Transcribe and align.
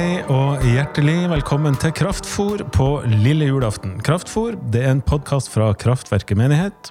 Hei 0.00 0.22
og 0.32 0.62
hjertelig 0.64 1.26
velkommen 1.28 1.74
til 1.76 1.90
Kraftfor 1.92 2.62
på 2.72 2.84
lille 3.04 3.50
julaften. 3.50 3.98
Kraftfor 4.00 4.54
det 4.72 4.80
er 4.86 4.94
en 4.94 5.02
podkast 5.04 5.50
fra 5.52 5.66
Kraftverket 5.76 6.38
menighet. 6.40 6.88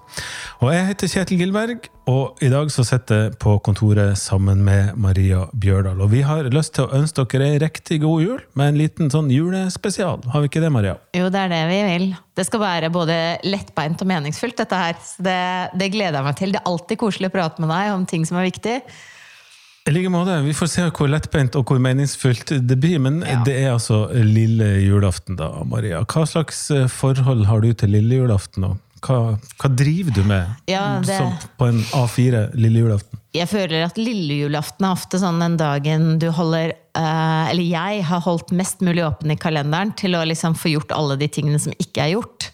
Og 0.62 0.70
Jeg 0.76 0.86
heter 0.92 1.10
Kjetil 1.16 1.42
Gilberg, 1.42 1.88
og 2.12 2.38
i 2.46 2.52
dag 2.54 2.70
så 2.70 2.86
sitter 2.86 3.24
jeg 3.24 3.34
på 3.42 3.56
kontoret 3.66 4.14
sammen 4.22 4.62
med 4.68 4.94
Maria 4.94 5.48
Bjørdal. 5.58 6.06
Og 6.06 6.14
Vi 6.14 6.22
har 6.28 6.52
lyst 6.54 6.76
til 6.78 6.86
å 6.86 7.02
ønske 7.02 7.26
dere 7.34 7.50
ei 7.56 7.60
riktig 7.66 8.04
god 8.06 8.22
jul 8.28 8.40
med 8.54 8.76
en 8.76 8.82
liten 8.84 9.10
sånn 9.10 9.34
julespesial. 9.34 10.22
Har 10.30 10.46
vi 10.46 10.54
ikke 10.54 10.62
det, 10.62 10.70
Maria? 10.78 11.00
Jo, 11.18 11.34
det 11.34 11.48
er 11.48 11.56
det 11.56 11.66
vi 11.74 11.84
vil. 11.90 12.10
Det 12.38 12.46
skal 12.46 12.68
være 12.68 12.94
både 12.94 13.22
lettbeint 13.50 14.06
og 14.06 14.14
meningsfullt, 14.14 14.62
dette 14.62 14.86
her. 14.86 15.00
Så 15.02 15.26
det, 15.26 15.40
det 15.82 15.94
gleder 15.98 16.22
jeg 16.22 16.30
meg 16.30 16.44
til. 16.44 16.54
Det 16.54 16.62
er 16.62 16.76
alltid 16.76 17.08
koselig 17.08 17.34
å 17.34 17.40
prate 17.42 17.66
med 17.66 17.74
deg 17.74 17.96
om 17.96 18.06
ting 18.06 18.30
som 18.30 18.38
er 18.38 18.54
viktig. 18.54 18.84
I 19.90 19.94
like 19.96 20.10
måte. 20.14 20.36
Vi 20.46 20.54
får 20.54 20.70
se 20.70 20.84
hvor 20.94 21.10
lettbeint 21.10 21.56
og 21.58 21.66
hvor 21.72 21.80
meningsfullt 21.82 22.52
det 22.68 22.76
blir. 22.78 23.00
Men 23.02 23.22
Ja. 23.26 23.40
det 23.46 23.56
er 23.64 23.72
altså 23.74 24.04
lille 24.14 24.68
julaften, 24.86 25.36
da, 25.40 25.48
Maria. 25.66 26.04
Hva 26.06 26.28
slags 26.30 26.70
eh, 26.72 26.86
forhold 26.88 27.46
har 27.50 27.62
du 27.66 27.72
til 27.74 27.90
lille 27.96 28.20
julaften? 28.22 28.68
Og 28.70 28.78
hva, 29.02 29.38
hva 29.58 29.70
driver 29.76 30.12
du 30.14 30.24
med 30.28 30.46
Ja, 30.68 31.00
det- 31.02 31.18
som 31.18 31.34
på 31.58 31.70
en 31.72 31.80
A4 31.98 32.50
lille 32.54 32.80
julaften? 32.84 33.18
Jeg 33.34 33.48
føler 33.48 33.86
at 33.86 33.98
lille 33.98 34.34
julaften 34.44 34.86
er 34.86 34.92
ofte 34.96 35.18
sånn 35.22 35.40
den 35.40 35.56
dagen 35.58 36.20
du 36.20 36.32
holder 36.32 36.72
uh, 36.98 37.50
Eller 37.50 37.64
jeg 37.64 38.04
har 38.04 38.22
holdt 38.26 38.52
mest 38.52 38.82
mulig 38.82 39.04
åpen 39.06 39.32
i 39.32 39.38
kalenderen 39.38 39.96
til 39.96 40.12
å 40.18 40.26
liksom 40.26 40.56
få 40.58 40.72
gjort 40.76 40.92
alle 40.92 41.16
de 41.18 41.28
tingene 41.28 41.60
som 41.62 41.72
ikke 41.80 42.02
er 42.04 42.14
gjort. 42.18 42.50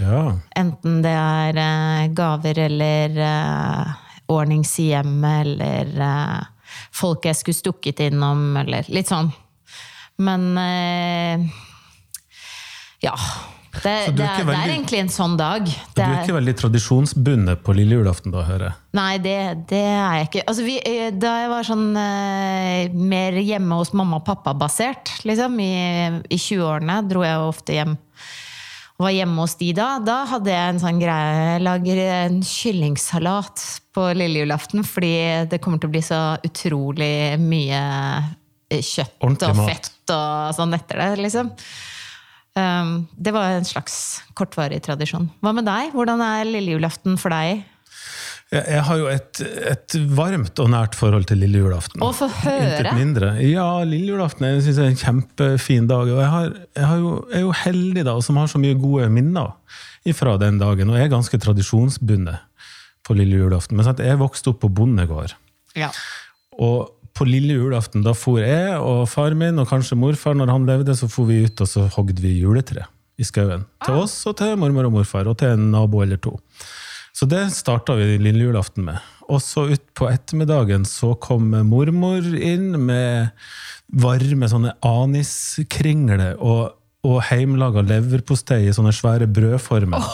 Ja. 0.00 0.34
Enten 0.56 1.02
det 1.04 1.12
er 1.12 1.56
uh, 1.60 2.08
gaver 2.16 2.58
eller 2.66 3.16
uh, 3.20 3.94
ordnings 4.28 4.74
i 4.80 4.90
hjemmet 4.90 5.46
eller 5.46 6.46
folk 6.94 7.26
jeg 7.28 7.38
skulle 7.38 7.58
stukket 7.58 8.04
innom, 8.08 8.48
eller 8.62 8.88
litt 8.92 9.10
sånn. 9.10 9.32
Men 10.22 10.48
eh, 10.60 11.46
ja. 13.04 13.14
Det, 13.76 13.90
er 13.90 14.12
det, 14.16 14.24
er, 14.24 14.38
veldig, 14.40 14.52
det 14.54 14.56
er 14.56 14.70
egentlig 14.72 15.00
en 15.02 15.10
sånn 15.12 15.34
dag. 15.36 15.66
Du 15.68 15.98
Det 15.98 16.04
er 16.04 16.22
ikke 16.22 16.36
veldig 16.38 16.54
tradisjonsbundet 16.62 17.60
på 17.66 17.74
lille 17.76 17.98
julaften, 17.98 18.32
da, 18.32 18.46
hører 18.48 18.70
jeg? 18.70 18.76
Nei, 18.96 19.10
det, 19.20 19.36
det 19.68 19.82
er 19.82 20.14
jeg 20.16 20.28
ikke. 20.30 20.44
Altså, 20.48 20.64
vi, 20.64 20.78
eh, 20.80 21.10
da 21.12 21.34
jeg 21.42 21.50
var 21.52 21.68
sånn 21.68 21.84
eh, 22.00 22.96
mer 22.96 23.36
hjemme 23.36 23.76
hos 23.82 23.92
mamma 23.92 24.22
og 24.22 24.24
pappa-basert, 24.24 25.12
liksom, 25.28 25.60
i, 25.60 25.74
i 26.24 26.40
20-årene, 26.40 27.02
dro 27.10 27.26
jeg 27.26 27.44
ofte 27.44 27.76
hjem. 27.76 27.98
Var 28.96 29.12
hjemme 29.12 29.42
hos 29.44 29.56
de 29.60 29.72
da. 29.76 29.88
Da 30.00 30.22
hadde 30.30 30.52
jeg 30.52 30.72
en 30.72 30.80
sånn 30.80 31.00
greie 31.02 31.40
Jeg 31.50 31.64
lager 31.66 32.00
en 32.06 32.38
kyllingsalat 32.48 33.64
på 33.96 34.06
lille 34.16 34.40
julaften, 34.44 34.84
fordi 34.88 35.12
det 35.50 35.60
kommer 35.64 35.80
til 35.82 35.90
å 35.90 35.94
bli 35.96 36.02
så 36.04 36.20
utrolig 36.46 37.36
mye 37.42 37.82
eh, 38.72 38.80
kjøtt 38.80 39.20
Ordentlig 39.20 39.52
og 39.52 39.60
mat. 39.60 39.70
fett 39.74 40.16
og 40.16 40.56
sånn 40.56 40.76
etter 40.76 41.02
det, 41.02 41.10
liksom. 41.26 41.52
Um, 42.56 42.92
det 43.20 43.34
var 43.36 43.52
en 43.52 43.68
slags 43.68 44.22
kortvarig 44.36 44.80
tradisjon. 44.84 45.28
Hva 45.44 45.52
med 45.52 45.68
deg? 45.68 45.92
Hvordan 45.92 46.22
er 46.24 46.48
lille 46.48 46.78
julaften 46.78 47.18
for 47.20 47.36
deg? 47.36 47.66
Jeg, 48.54 48.82
har 48.86 48.98
jo 49.00 49.08
et, 49.10 49.40
et 49.72 49.94
varmt 50.14 50.60
og 50.62 50.68
nært 50.70 50.94
forhold 50.94 51.26
til 51.26 51.40
lille 51.42 51.64
julaften. 51.64 51.98
Å, 52.04 52.12
få 52.14 52.28
høre! 52.44 53.32
Ja, 53.42 53.66
lille 53.82 54.12
julaften 54.14 54.46
jeg 54.46 54.60
synes 54.62 54.78
jeg 54.78 54.84
er 54.84 54.92
en 54.92 55.00
kjempefin 55.00 55.88
dag. 55.90 56.06
Og 56.06 56.20
jeg, 56.22 56.30
har, 56.30 56.52
jeg, 56.76 56.84
har 56.86 57.00
jo, 57.02 57.14
er 57.34 57.42
jo 57.42 57.56
heldig 57.64 58.04
da, 58.06 58.14
som 58.22 58.38
har 58.38 58.52
så 58.52 58.62
mye 58.62 58.78
gode 58.78 59.08
minner 59.10 59.56
fra 60.14 60.36
den 60.38 60.60
dagen. 60.62 60.92
Og 60.92 61.00
jeg 61.00 61.08
er 61.08 61.16
ganske 61.16 61.40
tradisjonsbundet 61.42 62.70
på 63.06 63.18
lille 63.18 63.42
julaften. 63.42 63.78
Men 63.78 63.88
sant, 63.88 64.04
jeg 64.06 64.22
vokste 64.22 64.54
opp 64.54 64.62
på 64.62 64.70
bondegård. 64.78 65.34
Ja. 65.74 65.90
Og 66.62 66.92
på 67.16 67.26
lille 67.26 67.56
julaften 67.56 68.04
da 68.06 68.14
for 68.14 68.38
jeg 68.42 68.78
og 68.78 69.06
far 69.10 69.34
min 69.38 69.58
og 69.58 69.70
kanskje 69.70 69.98
morfar 69.98 70.36
når 70.38 70.52
han 70.52 70.70
levde, 70.70 70.94
så 70.94 71.10
for 71.10 71.26
vi 71.26 71.42
ut 71.48 71.62
og 71.64 71.70
så 71.70 71.86
hogde 71.96 72.22
vi 72.22 72.36
juletre 72.38 72.86
i 73.18 73.26
skauen. 73.26 73.64
Til 73.82 74.02
oss 74.02 74.18
og 74.28 74.36
til 74.38 74.54
mormor 74.60 74.86
og 74.86 75.00
morfar 75.00 75.26
og 75.30 75.38
til 75.40 75.56
en 75.56 75.70
nabo 75.72 76.02
eller 76.04 76.20
to. 76.22 76.36
Så 77.16 77.24
det 77.30 77.46
starta 77.56 77.94
vi 77.96 78.18
lille 78.20 78.44
julaften 78.44 78.84
med. 78.90 79.00
Og 79.32 79.40
så 79.42 79.64
utpå 79.72 80.08
ettermiddagen 80.10 80.84
så 80.86 81.14
kom 81.18 81.48
mormor 81.66 82.26
inn 82.36 82.74
med 82.76 83.32
varme 83.88 84.48
sånne 84.50 84.74
aniskringler 84.84 86.36
og, 86.36 86.76
og 87.06 87.22
heimelaga 87.30 87.84
leverpostei 87.86 88.66
i 88.66 88.74
sånne 88.76 88.92
svære 88.94 89.30
brødformer. 89.32 90.04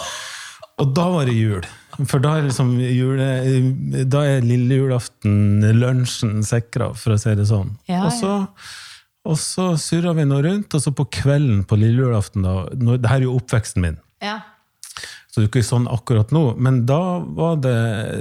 Og 0.80 0.94
da 0.96 1.08
var 1.12 1.26
det 1.28 1.34
jul. 1.36 1.66
For 2.08 2.22
da 2.22 2.36
er, 2.38 2.46
liksom 2.46 2.70
jule, 2.80 3.26
da 4.08 4.22
er 4.24 4.46
lille 4.46 4.78
julaften 4.80 5.60
lunsjen 5.76 6.40
sikra, 6.46 6.92
for 6.96 7.16
å 7.16 7.18
si 7.20 7.34
det 7.36 7.44
sånn. 7.50 7.74
Ja, 7.90 8.06
og 8.06 8.14
så, 8.16 8.38
og 9.28 9.36
så 9.42 9.66
surra 9.80 10.14
vi 10.16 10.24
nå 10.28 10.38
rundt, 10.46 10.72
og 10.72 10.86
så 10.86 10.94
på 10.96 11.10
kvelden 11.18 11.66
på 11.68 11.76
lille 11.82 12.06
julaften 12.06 12.46
da, 12.46 12.54
når, 12.72 13.02
Det 13.02 13.12
her 13.12 13.20
er 13.20 13.28
jo 13.28 13.36
oppveksten 13.42 13.84
min, 13.84 14.00
ja. 14.24 14.38
Så 15.32 15.40
det 15.40 15.46
er 15.46 15.48
ikke 15.48 15.62
sånn 15.64 15.86
akkurat 15.88 16.28
nå. 16.34 16.42
Men 16.60 16.82
da, 16.84 16.98
var 17.24 17.56
det, 17.64 17.72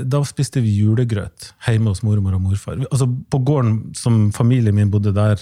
da 0.07 0.21
spiste 0.23 0.61
vi 0.63 0.71
julegrøt 0.79 1.49
hjemme 1.67 1.91
hos 1.91 1.99
mormor 2.07 2.37
og 2.37 2.41
morfar. 2.45 2.77
Altså 2.87 3.03
På 3.29 3.41
gården 3.43 3.81
som 3.99 4.29
familien 4.31 4.77
min 4.77 4.89
bodde 4.93 5.11
der, 5.17 5.41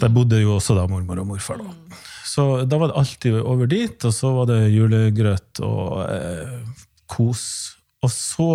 der 0.00 0.08
bodde 0.14 0.40
jo 0.40 0.54
også 0.56 0.78
da 0.78 0.86
mormor 0.88 1.20
og 1.20 1.26
morfar. 1.34 1.60
da. 1.60 1.98
Så 2.24 2.64
da 2.64 2.78
var 2.80 2.88
det 2.88 2.96
alltid 2.96 3.36
over 3.42 3.68
dit, 3.68 4.04
og 4.08 4.14
så 4.16 4.30
var 4.38 4.46
det 4.48 4.60
julegrøt 4.72 5.60
og 5.66 6.00
eh, 6.08 6.54
kos. 7.12 7.42
Og 8.00 8.12
så 8.14 8.48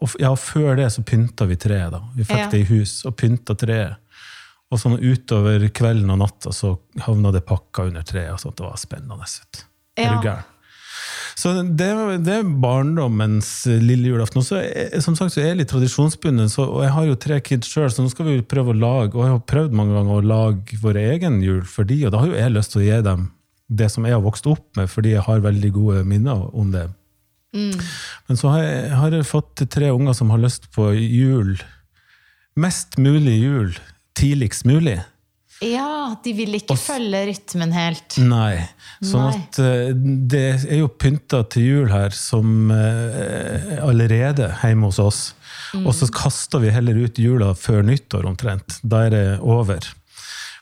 og, 0.00 0.14
Ja, 0.22 0.30
før 0.40 0.78
det 0.78 0.86
så 0.94 1.02
pynta 1.04 1.44
vi 1.50 1.58
treet, 1.60 1.90
da. 1.92 2.00
Vi 2.16 2.24
fikk 2.24 2.38
Ja. 2.46 2.48
det 2.48 2.60
i 2.62 2.68
hus 2.70 3.02
og 3.04 3.18
pynta 3.20 3.52
treet. 3.60 3.98
Og 4.72 4.78
sånn 4.78 4.96
utover 5.02 5.66
kvelden 5.74 6.08
og 6.14 6.20
natta 6.22 6.52
så 6.54 6.78
havna 7.04 7.32
det 7.34 7.42
pakka 7.44 7.88
under 7.90 8.02
treet. 8.06 8.32
og 8.32 8.40
sånt. 8.40 8.56
Det 8.56 8.64
var 8.64 8.78
spennende. 8.80 9.18
vet 9.18 9.52
du. 9.52 9.66
Er 10.00 10.14
du 10.14 10.22
gæren? 10.24 10.44
Så 11.40 11.54
det, 11.56 11.88
det 12.26 12.34
er 12.34 12.48
barndommens 12.60 13.48
lille 13.80 14.10
julaften. 14.10 14.42
Og 14.42 14.44
så 14.44 14.58
er, 14.60 14.98
som 15.00 15.16
sagt 15.16 15.32
så 15.32 15.40
er 15.40 15.50
jeg 15.50 15.60
litt 15.62 15.70
tradisjonsbundet, 15.72 16.52
så, 16.52 16.66
og 16.68 16.84
jeg 16.84 16.92
har 16.92 17.06
jo 17.08 17.18
tre 17.24 17.38
kids 17.44 17.70
sjøl, 17.70 17.88
så 17.92 18.04
nå 18.04 18.12
skal 18.12 18.28
vi 18.28 18.38
prøve 18.44 18.74
å 18.74 18.76
lage 18.76 19.16
Og 19.16 19.24
jeg 19.24 19.32
har 19.32 19.44
prøvd 19.52 19.76
mange 19.78 19.96
ganger 19.96 20.18
å 20.18 20.26
lage 20.26 20.80
vår 20.82 21.00
egen 21.00 21.40
jul 21.44 21.62
for 21.64 21.88
de, 21.88 22.02
og 22.04 22.12
da 22.12 22.20
har 22.20 22.32
jo 22.32 22.40
jeg 22.40 22.56
lyst 22.56 22.74
til 22.74 22.82
å 22.82 22.88
gi 22.88 22.98
dem 23.06 23.28
det 23.70 23.86
som 23.92 24.06
jeg 24.06 24.16
har 24.16 24.24
vokst 24.24 24.48
opp 24.50 24.64
med, 24.74 24.90
fordi 24.90 25.14
jeg 25.14 25.22
har 25.22 25.44
veldig 25.44 25.68
gode 25.76 26.00
minner 26.02 26.48
om 26.58 26.72
det. 26.74 26.88
Men 28.26 28.38
så 28.38 28.50
har 28.50 28.64
jeg, 28.64 28.80
har 28.98 29.14
jeg 29.14 29.28
fått 29.28 29.62
tre 29.70 29.92
unger 29.94 30.16
som 30.18 30.32
har 30.34 30.42
lyst 30.42 30.66
på 30.74 30.90
jul. 30.98 31.54
Mest 32.58 32.98
mulig 32.98 33.36
jul 33.38 33.78
tidligst 34.18 34.66
mulig. 34.66 34.98
Ja, 35.60 36.16
de 36.24 36.32
vil 36.36 36.56
ikke 36.56 36.76
følge 36.80 37.20
rytmen 37.28 37.74
helt. 37.76 38.16
Nei. 38.24 38.62
Sånn 39.04 39.26
Nei. 39.26 39.34
at 39.36 39.60
eh, 39.60 39.92
det 40.32 40.44
er 40.64 40.80
jo 40.80 40.88
pynta 40.88 41.42
til 41.52 41.66
jul 41.66 41.92
her 41.92 42.14
som 42.16 42.72
eh, 42.72 43.76
allerede 43.84 44.48
hjemme 44.62 44.88
hos 44.88 45.00
oss. 45.02 45.22
Og 45.84 45.92
så 45.94 46.08
kaster 46.10 46.62
vi 46.64 46.72
heller 46.74 46.98
ut 46.98 47.18
jula 47.20 47.52
før 47.54 47.84
nyttår 47.86 48.26
omtrent. 48.26 48.80
Da 48.82 49.04
er 49.06 49.14
det 49.14 49.24
over. 49.40 49.84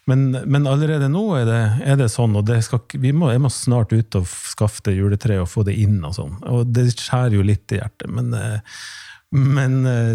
Men, 0.09 0.31
men 0.49 0.67
allerede 0.69 1.11
nå 1.13 1.25
er 1.37 1.45
det, 1.45 1.63
er 1.85 1.99
det 2.01 2.09
sånn, 2.13 2.37
og 2.41 2.47
det 2.49 2.63
skal, 2.65 2.81
vi 2.97 3.13
må, 3.13 3.29
jeg 3.33 3.43
må 3.45 3.51
snart 3.53 3.93
ut 3.93 4.17
og 4.17 4.29
skaffe 4.29 4.87
det 4.89 4.97
juletreet 4.97 5.45
og 5.45 5.51
få 5.53 5.67
det 5.69 5.77
inn. 5.77 5.99
Og 6.09 6.17
sånn. 6.17 6.39
Og 6.49 6.71
det 6.73 6.89
skjærer 6.95 7.37
jo 7.37 7.45
litt 7.45 7.77
i 7.77 7.81
hjertet, 7.83 8.09
men, 8.13 8.33
eh, 8.35 8.81
men 9.35 9.83
eh, 9.87 10.15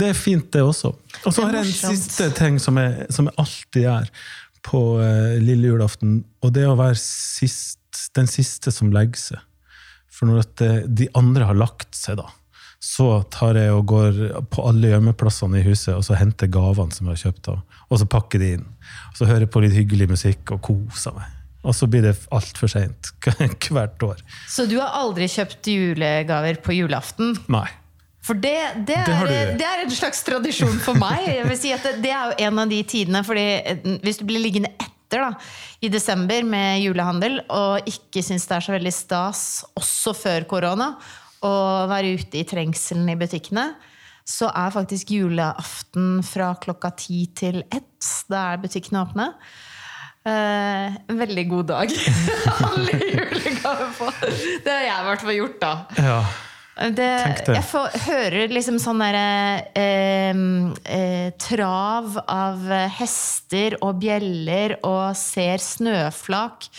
det 0.00 0.12
er 0.12 0.16
fint, 0.16 0.46
det 0.52 0.62
også. 0.64 0.94
Og 1.26 1.34
så 1.34 1.44
har 1.44 1.58
jeg 1.58 1.68
en 1.68 1.96
siste 1.96 2.30
ting 2.38 2.56
som 2.62 2.78
jeg, 2.80 3.06
som 3.12 3.28
jeg 3.28 3.36
alltid 3.42 3.84
gjør 3.84 4.10
på 4.64 4.82
eh, 5.04 5.38
lille 5.44 5.72
julaften, 5.72 6.20
og 6.40 6.52
det 6.56 6.64
er 6.64 6.72
å 6.72 6.78
være 6.80 6.98
sist, 7.00 7.80
den 8.16 8.28
siste 8.30 8.72
som 8.72 8.92
legger 8.94 9.20
seg. 9.20 9.46
For 10.10 10.28
når 10.28 10.44
at 10.44 10.64
eh, 10.64 10.78
de 10.88 11.08
andre 11.18 11.48
har 11.50 11.58
lagt 11.58 11.96
seg, 11.96 12.20
da, 12.20 12.28
så 12.80 13.22
tar 13.32 13.58
jeg 13.60 13.74
og 13.76 13.84
går 13.92 14.22
på 14.52 14.64
alle 14.64 14.94
gjemmeplassene 14.94 15.60
i 15.60 15.66
huset 15.66 15.92
og 15.92 16.04
så 16.06 16.16
henter 16.16 16.48
gavene 16.52 16.96
som 16.96 17.08
jeg 17.08 17.18
har 17.18 17.22
kjøpt, 17.26 17.42
da, 17.50 17.82
og 17.90 18.00
så 18.00 18.08
pakker 18.08 18.40
de 18.40 18.54
inn. 18.56 18.64
Og 19.10 19.20
så 19.20 19.28
hører 19.28 19.44
jeg 19.44 19.52
på 19.52 19.62
litt 19.64 19.76
hyggelig 19.76 20.08
musikk 20.14 20.54
og 20.56 20.64
koser 20.64 21.16
meg. 21.16 21.36
Og 21.60 21.76
så 21.76 21.84
blir 21.92 22.06
det 22.06 22.14
altfor 22.32 22.72
seint 22.72 23.10
hvert 23.74 24.04
år. 24.06 24.24
Så 24.48 24.64
du 24.64 24.78
har 24.80 24.96
aldri 24.96 25.28
kjøpt 25.28 25.68
julegaver 25.68 26.56
på 26.64 26.78
julaften? 26.78 27.34
Nei. 27.52 27.68
For 28.20 28.36
det, 28.36 28.56
det, 28.86 28.98
er, 29.00 29.54
det 29.56 29.64
er 29.64 29.82
en 29.86 29.92
slags 29.94 30.20
tradisjon 30.26 30.76
for 30.84 30.98
meg. 31.00 31.24
Jeg 31.24 31.46
vil 31.48 31.58
si 31.58 31.70
at 31.72 31.86
det, 31.86 31.94
det 32.04 32.10
er 32.12 32.28
jo 32.28 32.48
en 32.48 32.62
av 32.62 32.72
de 32.72 32.80
tidene, 32.84 33.22
fordi 33.24 33.46
eh, 33.58 33.86
hvis 34.04 34.20
du 34.20 34.26
blir 34.28 34.42
liggende 34.44 34.72
etter 34.76 35.24
da, 35.24 35.30
i 35.80 35.88
desember 35.90 36.44
med 36.46 36.82
julehandel, 36.84 37.40
og 37.48 37.88
ikke 37.88 38.22
syns 38.22 38.44
det 38.46 38.58
er 38.58 38.66
så 38.66 38.74
veldig 38.76 38.92
stas, 38.94 39.44
også 39.80 40.14
før 40.14 40.46
korona, 40.50 40.92
å 41.40 41.52
være 41.88 42.12
ute 42.20 42.42
i 42.42 42.44
trengselen 42.44 43.08
i 43.08 43.16
butikkene, 43.18 43.70
så 44.28 44.50
er 44.52 44.74
faktisk 44.74 45.10
julaften 45.16 46.20
fra 46.22 46.52
klokka 46.60 46.92
ti 47.00 47.24
til 47.34 47.62
ett. 47.72 48.12
Da 48.30 48.50
er 48.52 48.60
butikkene 48.62 49.00
åpne. 49.00 49.30
Eh, 50.28 51.00
en 51.08 51.18
veldig 51.24 51.46
god 51.48 51.72
dag. 51.72 51.96
Alle 52.68 53.00
julegaver 53.00 53.90
på. 53.96 54.12
Det 54.20 54.76
har 54.76 54.84
jeg 54.84 54.94
i 55.00 55.08
hvert 55.08 55.24
fall 55.24 55.36
gjort, 55.38 55.58
da. 55.64 55.74
Ja. 55.96 56.20
Det, 56.80 57.08
jeg 57.44 57.64
får, 57.68 57.96
hører 58.06 58.52
liksom 58.54 58.78
sånn 58.80 59.02
derre 59.02 59.24
eh, 59.76 60.38
eh, 60.88 61.28
trav 61.36 62.16
av 62.24 62.64
hester 62.96 63.76
og 63.84 63.98
bjeller 64.00 64.78
og 64.88 65.12
ser 65.18 65.60
snøflak 65.60 66.70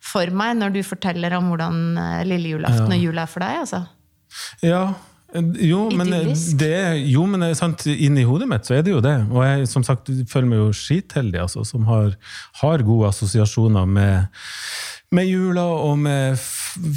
for 0.00 0.30
meg 0.30 0.56
når 0.60 0.74
du 0.76 0.80
forteller 0.86 1.34
om 1.38 1.50
hvordan 1.50 1.80
eh, 1.98 2.20
lille 2.28 2.54
julaften 2.54 2.94
og 2.94 3.02
jula 3.02 3.26
er 3.26 3.32
for 3.32 3.44
deg. 3.44 3.62
altså. 3.64 3.84
Ja. 4.64 4.84
Jo, 5.62 5.84
men, 5.94 6.08
det, 6.58 6.76
jo, 7.06 7.22
men 7.30 7.44
sant, 7.54 7.84
inni 7.86 8.24
hodet 8.26 8.48
mitt 8.50 8.66
så 8.66 8.74
er 8.78 8.86
det 8.86 8.94
jo 8.96 9.02
det. 9.04 9.14
Og 9.30 9.44
jeg 9.46 9.68
som 9.70 9.84
sagt, 9.86 10.10
føler 10.30 10.48
meg 10.50 10.58
jo 10.58 10.70
skitheldig, 10.74 11.38
altså, 11.44 11.62
som 11.66 11.86
har, 11.86 12.16
har 12.62 12.82
gode 12.86 13.12
assosiasjoner 13.12 13.86
med, 13.86 14.40
med 15.14 15.30
jula 15.30 15.68
og 15.86 16.00
med 16.02 16.34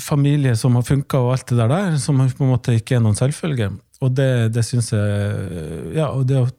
familie 0.01 0.55
som 0.59 0.75
har 0.77 0.85
funka 0.87 1.21
og 1.21 1.33
alt 1.35 1.47
det 1.49 1.59
der, 1.59 1.71
der, 1.71 1.97
som 2.01 2.19
på 2.23 2.45
en 2.45 2.53
måte 2.53 2.75
ikke 2.77 2.97
er 2.97 3.03
noen 3.03 3.17
selvfølge. 3.17 3.71
Og 4.03 4.11
det, 4.17 4.29
det 4.55 4.65
syns 4.67 4.91
jeg 4.93 5.95
Ja, 5.95 6.11
og 6.11 6.27
det 6.27 6.41
å 6.41 6.51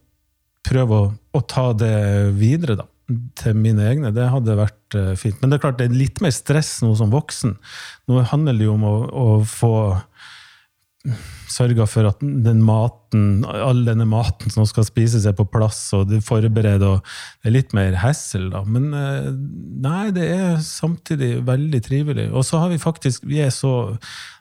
prøve 0.65 0.97
å, 0.97 1.07
å 1.13 1.41
ta 1.45 1.69
det 1.77 1.95
videre, 2.39 2.79
da. 2.81 2.89
Til 3.37 3.53
mine 3.53 3.83
egne. 3.85 4.09
Det 4.09 4.31
hadde 4.33 4.55
vært 4.57 4.95
eh, 4.97 5.11
fint. 5.19 5.37
Men 5.37 5.51
det 5.51 5.59
er 5.59 5.63
klart 5.67 5.77
det 5.77 5.91
er 5.91 5.97
litt 5.97 6.23
mer 6.25 6.33
stress 6.33 6.79
nå 6.81 6.95
som 6.97 7.11
voksen. 7.13 7.53
Nå 8.09 8.23
handler 8.31 8.57
det 8.57 8.65
jo 8.65 8.73
om 8.73 8.87
å, 8.89 8.95
å 9.05 9.27
få 9.45 9.75
sørga 11.51 11.85
for 11.87 12.09
at 12.09 12.21
den 12.21 12.61
maten, 12.65 13.45
all 13.45 13.83
denne 13.87 14.07
maten 14.09 14.51
som 14.53 14.65
skal 14.67 14.87
spises, 14.87 15.27
er 15.29 15.35
på 15.37 15.45
plass, 15.49 15.79
og 15.95 16.09
du 16.09 16.17
forbereder, 16.25 16.97
og 16.97 17.05
det 17.43 17.51
er 17.51 17.55
litt 17.55 17.75
mer 17.77 17.97
hassle, 18.01 18.49
da. 18.53 18.63
Men 18.67 18.89
eh, 18.97 19.29
nei, 19.85 20.09
det 20.15 20.29
er 20.33 20.63
samtidig 20.65 21.45
veldig 21.47 21.83
trivelig. 21.85 22.29
Og 22.33 22.47
så 22.47 22.63
har 22.63 22.73
vi 22.73 22.81
faktisk 22.81 23.25
Vi 23.29 23.39
er 23.43 23.53
så 23.53 23.75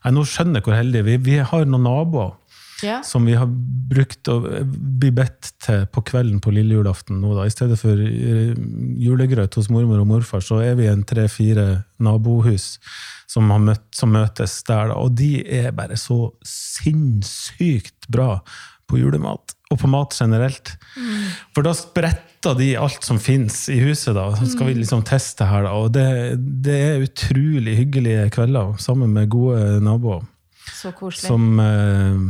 jeg 0.04 0.12
nå 0.12 0.24
skjønner 0.28 0.64
hvor 0.64 0.76
heldige 0.76 1.06
vi 1.06 1.14
er. 1.16 1.22
Vi 1.24 1.36
har 1.52 1.68
noen 1.68 1.86
naboer 1.86 2.34
Ja. 2.82 2.98
som 3.06 3.26
vi 3.28 3.36
har 3.38 3.48
brukt 3.90 4.28
å 4.28 4.40
bli 4.64 5.10
bedt 5.14 5.52
til 5.62 5.84
på 5.92 6.02
kvelden 6.08 6.40
på 6.42 6.52
lille 6.54 6.74
julaften 6.74 7.20
nå, 7.22 7.34
da. 7.36 7.46
I 7.46 7.54
stedet 7.54 7.78
for 7.80 8.00
eh, 8.00 8.54
julegrøt 9.04 9.54
hos 9.58 9.70
mormor 9.72 10.02
og 10.02 10.08
morfar, 10.10 10.42
så 10.44 10.58
er 10.64 10.74
vi 10.80 10.88
en 10.90 11.04
tre-fire 11.06 11.84
nabohus 12.02 12.74
som, 13.30 13.48
har 13.52 13.62
møtt, 13.62 13.86
som 13.94 14.12
møtes 14.14 14.60
der, 14.68 14.90
da. 14.90 14.98
Og 15.00 15.14
de 15.18 15.38
er 15.44 15.72
bare 15.76 15.98
så 16.00 16.28
sinnssykt 16.48 18.08
bra 18.12 18.38
på 18.90 19.00
julemat, 19.00 19.54
og 19.72 19.80
på 19.80 19.88
mat 19.90 20.14
generelt. 20.18 20.74
For 21.56 21.64
da 21.64 21.72
spretter 21.76 22.56
de 22.58 22.74
alt 22.76 23.06
som 23.06 23.18
fins 23.22 23.64
i 23.72 23.78
huset, 23.80 24.12
da. 24.16 24.28
Så 24.36 24.50
skal 24.52 24.70
vi 24.70 24.76
liksom 24.82 25.04
teste 25.08 25.48
her, 25.48 25.64
da. 25.66 25.74
Og 25.80 25.94
det, 25.94 26.06
det 26.66 26.78
er 26.90 27.06
utrolig 27.06 27.78
hyggelige 27.80 28.28
kvelder 28.34 28.76
sammen 28.82 29.14
med 29.16 29.32
gode 29.32 29.80
naboer. 29.84 30.24
Så 30.74 30.92
koselig. 30.96 31.28
Som 31.28 31.60
eh, 31.60 32.20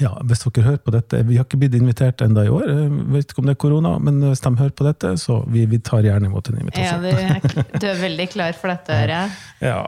ja, 0.00 0.14
Hvis 0.24 0.40
dere 0.46 0.64
hører 0.64 0.80
på 0.80 0.92
dette 0.94 1.18
Vi 1.28 1.36
har 1.36 1.44
ikke 1.44 1.58
blitt 1.60 1.74
invitert 1.76 2.22
enda 2.24 2.46
i 2.46 2.48
år. 2.48 2.62
Jeg 2.70 2.90
vet 3.12 3.26
ikke 3.34 3.42
om 3.42 3.50
det 3.50 3.56
er 3.56 3.60
korona, 3.60 3.98
men 4.00 4.20
hvis 4.24 4.40
de 4.40 4.52
hører 4.56 4.72
på 4.78 4.86
dette, 4.88 5.10
så 5.20 5.42
vi, 5.52 5.66
vi 5.68 5.78
tar 5.84 6.00
gjerne 6.06 6.30
imot 6.30 6.48
en 6.48 6.56
ja, 6.56 6.62
invitasjon. 6.64 7.02
du, 7.02 7.08
er- 7.12 7.80
du 7.82 7.86
er 7.90 8.00
veldig 8.00 8.28
klar 8.32 8.52
for 8.56 8.72
dette, 8.72 8.96
hører 9.02 9.16
jeg. 9.18 9.34
Ja. 9.68 9.82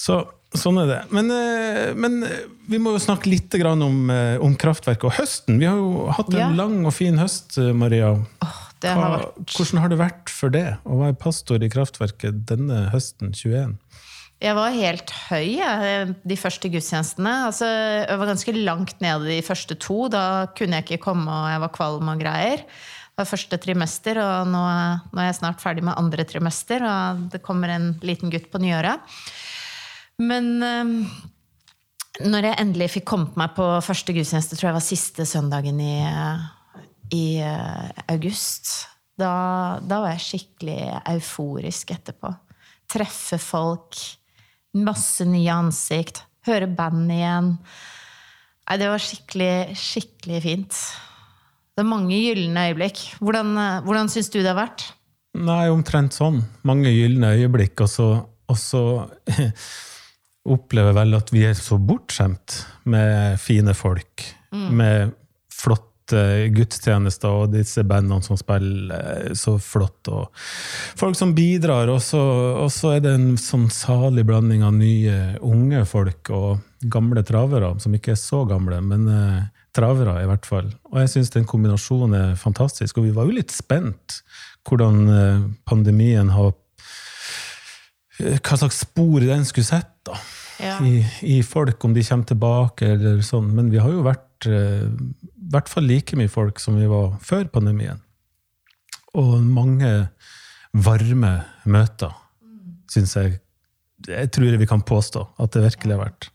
Så 0.00 0.22
sånn 0.56 0.80
er 0.82 0.88
det. 0.88 1.00
Men, 1.14 1.28
eh, 1.30 1.92
men 1.94 2.22
eh, 2.26 2.46
vi 2.72 2.78
må 2.82 2.94
jo 2.96 3.02
snakke 3.04 3.28
litt 3.30 3.54
om, 3.60 4.00
eh, 4.10 4.38
om 4.42 4.56
kraftverket 4.56 5.04
og 5.10 5.12
høsten. 5.20 5.60
Vi 5.60 5.68
har 5.68 5.76
jo 5.76 6.08
hatt 6.16 6.32
en 6.32 6.40
Ja. 6.40 6.48
lang 6.64 6.80
og 6.86 6.94
fin 6.96 7.18
høst, 7.20 7.58
eh, 7.60 7.72
Maria. 7.76 8.14
Det 8.80 8.88
har 8.88 8.96
Hva, 8.96 9.18
vært 9.20 9.52
hvordan 9.52 9.80
har 9.82 9.88
det 9.92 9.98
vært 10.00 10.28
for 10.32 10.48
det 10.48 10.64
å 10.88 10.96
være 11.02 11.18
pastor 11.20 11.60
i 11.62 11.68
kraftverket 11.68 12.46
denne 12.48 12.88
høsten 12.90 13.34
21? 13.36 13.76
Jeg 14.40 14.56
var 14.56 14.72
helt 14.72 15.10
høy 15.28 15.58
jeg, 15.58 16.12
de 16.24 16.36
første 16.40 16.70
gudstjenestene. 16.72 17.32
Altså, 17.50 17.66
jeg 17.68 18.20
var 18.22 18.30
ganske 18.30 18.54
langt 18.56 19.02
nede 19.04 19.28
de 19.28 19.42
første 19.44 19.76
to. 19.76 20.06
Da 20.12 20.22
kunne 20.56 20.78
jeg 20.78 20.86
ikke 20.86 21.04
komme, 21.10 21.28
og 21.28 21.50
jeg 21.52 21.60
var 21.60 21.72
kvalm 21.74 22.08
og 22.08 22.22
greier. 22.22 22.62
Det 22.64 23.20
var 23.20 23.28
første 23.28 23.58
trimester, 23.60 24.16
og 24.24 24.48
nå, 24.48 24.62
nå 25.12 25.20
er 25.20 25.26
jeg 25.28 25.36
snart 25.42 25.60
ferdig 25.60 25.84
med 25.84 25.98
andre 26.00 26.24
trimester. 26.24 26.80
Og 26.88 27.26
det 27.34 27.42
kommer 27.44 27.74
en 27.74 27.90
liten 28.00 28.32
gutt 28.32 28.48
på 28.48 28.62
nyåret. 28.62 29.04
Men 30.24 30.48
eh, 30.64 30.94
når 32.24 32.48
jeg 32.48 32.60
endelig 32.62 32.88
fikk 32.94 33.06
kommet 33.12 33.36
meg 33.40 33.52
på 33.58 33.66
første 33.84 34.14
gudstjeneste, 34.16 34.56
tror 34.56 34.70
jeg 34.70 34.78
var 34.78 34.86
siste 34.86 35.26
søndagen 35.28 35.82
i, 35.84 35.98
eh, 36.08 36.46
i 37.12 37.26
eh, 37.44 37.90
august, 38.08 38.72
da, 39.20 39.34
da 39.84 40.00
var 40.00 40.16
jeg 40.16 40.24
skikkelig 40.30 40.80
euforisk 41.12 41.92
etterpå. 41.92 42.32
Treffe 42.90 43.36
folk, 43.36 44.00
masse 44.76 45.26
nye 45.28 45.50
ansikt, 45.52 46.22
høre 46.48 46.68
band 46.70 47.10
igjen. 47.12 47.54
Nei, 48.70 48.78
det 48.78 48.90
var 48.92 49.02
skikkelig, 49.02 49.76
skikkelig 49.78 50.42
fint. 50.44 50.80
Det 51.74 51.82
er 51.82 51.90
mange 51.90 52.14
gylne 52.14 52.68
øyeblikk. 52.70 53.02
Hvordan, 53.18 53.54
eh, 53.58 53.80
hvordan 53.86 54.10
syns 54.12 54.30
du 54.30 54.40
det 54.40 54.50
har 54.52 54.58
vært? 54.58 54.84
Nei, 55.40 55.64
omtrent 55.70 56.14
sånn. 56.14 56.42
Mange 56.66 56.90
gylne 56.92 57.34
øyeblikk. 57.38 57.80
Og 57.82 57.90
så, 57.90 58.08
og 58.50 58.58
så 58.58 58.82
opplever 60.54 60.94
vel 60.96 61.18
at 61.18 61.32
vi 61.34 61.44
er 61.48 61.58
så 61.58 61.78
bortskjemt 61.78 62.60
med 62.90 63.38
fine 63.42 63.74
folk. 63.78 64.26
Med 64.50 65.14
flotte 66.10 66.50
gudstjenester 66.54 67.30
og 67.30 67.52
disse 67.54 67.82
bandene 67.86 68.22
som 68.24 68.36
spiller 68.38 69.34
så 69.38 69.56
flott. 69.58 70.08
Og 70.08 70.30
folk 70.98 71.16
som 71.16 71.34
bidrar. 71.34 71.88
Og 71.88 72.00
så, 72.02 72.94
er 72.94 73.00
det 73.04 73.12
en 73.14 73.36
sånn 73.38 73.68
salig 73.70 74.24
blanding 74.26 74.62
av 74.66 74.74
nye, 74.74 75.36
unge 75.40 75.84
folk 75.86 76.30
og 76.30 76.60
gamle 76.82 77.22
travere, 77.22 77.74
som 77.80 77.94
ikke 77.94 78.12
er 78.14 78.18
så 78.20 78.44
gamle, 78.48 78.80
men 78.80 79.06
eh, 79.08 79.42
travere 79.76 80.22
i 80.22 80.28
hvert 80.28 80.46
fall. 80.48 80.70
Og 80.90 81.00
jeg 81.02 81.12
syns 81.12 81.30
den 81.34 81.46
kombinasjonen 81.46 82.14
er 82.16 82.36
fantastisk. 82.40 82.98
Og 82.98 83.04
vi 83.10 83.14
var 83.14 83.28
jo 83.28 83.36
litt 83.36 83.52
spent 83.52 84.22
hvordan 84.68 85.00
eh, 85.08 85.46
pandemien 85.68 86.30
har 86.34 86.52
eh, 88.20 88.38
Hva 88.40 88.56
slags 88.60 88.82
spor 88.84 89.20
den 89.24 89.44
skulle 89.48 89.68
sette 89.68 90.10
da, 90.10 90.16
Ja. 90.60 90.78
i, 90.84 91.04
i 91.24 91.42
folk, 91.44 91.84
om 91.84 91.94
de 91.96 92.02
kommer 92.04 92.26
tilbake 92.28 92.94
eller 92.96 93.20
sånn. 93.24 93.52
Men 93.56 93.70
vi 93.72 93.78
har 93.80 93.92
jo 93.92 94.02
vært 94.04 94.48
eh, 94.48 94.88
i 95.50 95.56
hvert 95.56 95.70
fall 95.70 95.88
like 95.90 96.14
mye 96.14 96.30
folk 96.30 96.60
som 96.62 96.76
vi 96.78 96.86
var 96.86 97.16
før 97.26 97.48
pandemien. 97.50 97.98
Og 99.18 99.40
mange 99.42 99.90
varme 100.70 101.32
møter, 101.66 102.14
syns 102.90 103.16
jeg 103.18 103.40
Jeg 104.06 104.30
tror 104.32 104.54
vi 104.56 104.66
kan 104.66 104.80
påstå 104.80 105.20
at 105.42 105.52
det 105.52 105.60
virkelig 105.60 105.92
har 105.92 106.04
vært. 106.06 106.28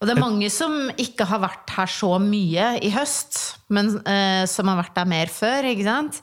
Og 0.00 0.08
det 0.08 0.14
er 0.14 0.22
mange 0.22 0.48
som 0.48 0.88
ikke 0.96 1.26
har 1.28 1.42
vært 1.42 1.74
her 1.76 1.90
så 1.92 2.14
mye 2.22 2.70
i 2.80 2.88
høst, 2.94 3.58
men 3.68 3.90
eh, 4.08 4.46
som 4.48 4.70
har 4.70 4.78
vært 4.78 4.94
der 4.96 5.10
mer 5.10 5.28
før. 5.28 5.68
ikke 5.68 5.84
sant? 5.84 6.22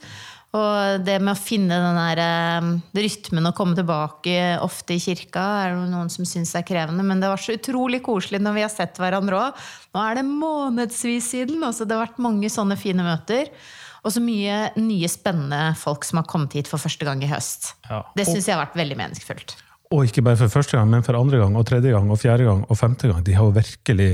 Og 0.56 1.04
det 1.04 1.18
med 1.20 1.34
å 1.34 1.40
finne 1.40 1.76
den 1.84 1.98
der 2.00 2.22
eh, 2.24 2.68
rytmen 3.04 3.50
og 3.50 3.56
komme 3.58 3.76
tilbake 3.76 4.38
ofte 4.64 4.96
i 4.96 5.02
kirka, 5.04 5.44
er 5.66 5.76
det 5.76 5.90
noen 5.92 6.12
som 6.14 6.28
syns 6.28 6.54
er 6.56 6.66
krevende. 6.68 7.04
Men 7.06 7.20
det 7.24 7.32
var 7.32 7.42
så 7.42 7.58
utrolig 7.58 8.00
koselig 8.06 8.40
når 8.44 8.56
vi 8.56 8.64
har 8.64 8.72
sett 8.72 9.02
hverandre 9.02 9.42
òg. 9.42 9.68
Nå 9.92 10.06
er 10.06 10.20
det 10.20 10.26
månedsvis 10.30 11.34
siden. 11.36 11.60
Altså, 11.68 11.84
det 11.84 11.98
har 11.98 12.06
vært 12.08 12.24
mange 12.24 12.52
sånne 12.54 12.80
fine 12.80 13.06
møter. 13.06 13.52
Og 14.08 14.14
så 14.16 14.24
mye 14.24 14.72
nye, 14.80 15.12
spennende 15.12 15.74
folk 15.76 16.08
som 16.08 16.22
har 16.22 16.28
kommet 16.32 16.56
hit 16.56 16.70
for 16.72 16.80
første 16.80 17.04
gang 17.04 17.20
i 17.26 17.32
høst. 17.32 17.74
Ja. 17.90 18.06
Det 18.16 18.28
syns 18.30 18.48
jeg 18.48 18.56
har 18.56 18.64
vært 18.64 18.78
veldig 18.80 19.00
meningsfullt. 19.04 19.58
Og 19.92 20.08
ikke 20.08 20.24
bare 20.24 20.40
for 20.40 20.52
første 20.52 20.76
gang, 20.76 20.88
men 20.92 21.04
for 21.04 21.16
andre 21.16 21.40
gang, 21.42 21.56
og 21.60 21.68
tredje 21.68 21.92
gang, 21.94 22.08
og 22.12 22.20
fjerde 22.20 22.48
gang, 22.48 22.64
og 22.68 22.80
femte 22.80 23.08
gang. 23.12 23.24
De 23.24 23.36
har 23.36 23.48
jo 23.48 23.56
virkelig 23.56 24.10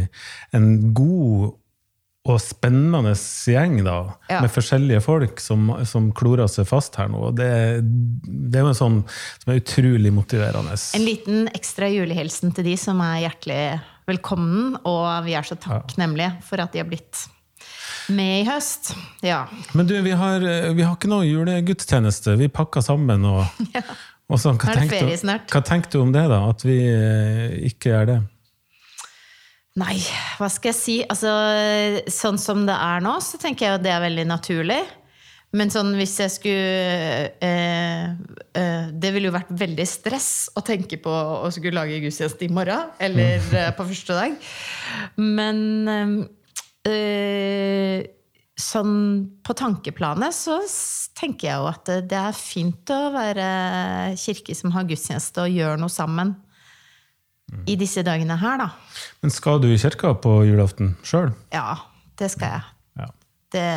en 0.53 0.67
god 0.97 1.53
og 2.23 2.39
spennende 2.39 3.11
gjeng, 3.17 3.81
da, 3.83 4.15
Ja. 4.31 4.39
med 4.41 4.51
forskjellige 4.51 5.01
folk 5.03 5.41
som, 5.43 5.67
som 5.85 6.11
klorer 6.15 6.47
seg 6.47 6.67
fast 6.69 6.95
her 6.95 7.09
nå. 7.11 7.19
Og 7.29 7.35
det, 7.35 7.49
det 7.83 8.59
er 8.59 8.63
jo 8.63 8.71
en 8.71 8.79
sånn 8.79 8.99
som 9.43 9.51
er 9.51 9.59
utrolig 9.59 10.13
motiverende. 10.15 10.77
En 10.95 11.03
liten 11.03 11.49
ekstra 11.51 11.89
julehilsen 11.91 12.55
til 12.55 12.63
de 12.69 12.77
som 12.79 13.01
er 13.03 13.25
hjertelig 13.25 13.59
velkommen, 14.07 14.77
og 14.87 15.27
vi 15.27 15.35
er 15.35 15.43
så 15.47 15.59
takknemlige 15.59 16.37
for 16.47 16.63
at 16.63 16.71
de 16.71 16.79
har 16.79 16.87
blitt 16.87 17.25
med 18.13 18.41
i 18.41 18.47
høst. 18.47 18.93
Ja. 19.23 19.43
Men 19.75 19.87
du, 19.87 19.95
vi 20.03 20.15
har, 20.15 20.39
vi 20.75 20.83
har 20.83 20.95
ikke 20.95 21.11
noe 21.11 21.27
julegudstjeneste. 21.27 22.37
Vi 22.39 22.47
pakker 22.51 22.83
sammen 22.83 23.27
og, 23.27 23.43
og 24.31 24.39
sånn. 24.39 24.59
Hva 24.63 24.71
er 24.71 24.83
tenkte 24.85 25.03
ferie. 25.03 25.39
Hva 25.51 25.63
tenkte 25.67 25.99
du 25.99 26.05
om 26.07 26.15
det, 26.15 26.23
da? 26.31 26.39
At 26.51 26.63
vi 26.67 26.79
eh, 26.87 27.59
ikke 27.67 27.91
gjør 27.91 28.09
det? 28.13 28.19
Nei, 29.81 29.95
hva 30.37 30.49
skal 30.53 30.69
jeg 30.69 30.77
si? 30.77 30.95
Altså, 31.09 31.31
sånn 32.13 32.37
som 32.37 32.61
det 32.67 32.75
er 32.77 33.01
nå, 33.01 33.15
så 33.25 33.39
tenker 33.41 33.65
jeg 33.65 33.79
at 33.79 33.85
det 33.85 33.93
er 33.93 34.03
veldig 34.03 34.27
naturlig. 34.29 34.83
Men 35.53 35.69
sånn 35.73 35.91
hvis 35.97 36.15
jeg 36.17 36.33
skulle 36.33 37.25
eh, 37.45 38.05
eh, 38.57 38.85
Det 38.89 39.11
ville 39.13 39.29
jo 39.29 39.35
vært 39.35 39.51
veldig 39.53 39.85
stress 39.85 40.29
å 40.57 40.63
tenke 40.65 40.97
på 41.01 41.11
å 41.13 41.51
skulle 41.53 41.77
lage 41.77 41.99
gudstjeneste 42.01 42.47
i 42.47 42.53
morgen. 42.53 42.89
Eller 43.01 43.41
eh, 43.53 43.69
på 43.77 43.85
første 43.89 44.17
dag. 44.17 44.37
Men 45.21 45.59
eh, 46.89 48.05
sånn 48.57 48.95
på 49.45 49.57
tankeplanet 49.57 50.37
så 50.37 50.57
tenker 51.17 51.49
jeg 51.49 51.61
jo 51.61 51.69
at 51.69 51.85
det, 51.89 51.99
det 52.13 52.21
er 52.21 52.37
fint 52.37 52.93
å 52.93 53.01
være 53.13 53.47
kirke 54.21 54.57
som 54.57 54.73
har 54.73 54.89
gudstjeneste 54.89 55.45
og 55.45 55.61
gjør 55.61 55.81
noe 55.81 55.93
sammen. 55.93 56.33
I 57.69 57.75
disse 57.79 58.03
dagene 58.05 58.37
her, 58.39 58.61
da. 58.61 58.69
Men 59.23 59.33
skal 59.33 59.61
du 59.63 59.69
i 59.71 59.79
kirka 59.79 60.13
på 60.23 60.41
julaften 60.47 60.93
sjøl? 61.05 61.31
Ja, 61.53 61.77
det 62.19 62.31
skal 62.33 62.57
jeg. 62.57 62.63
Ja. 63.01 63.09
Det, 63.53 63.67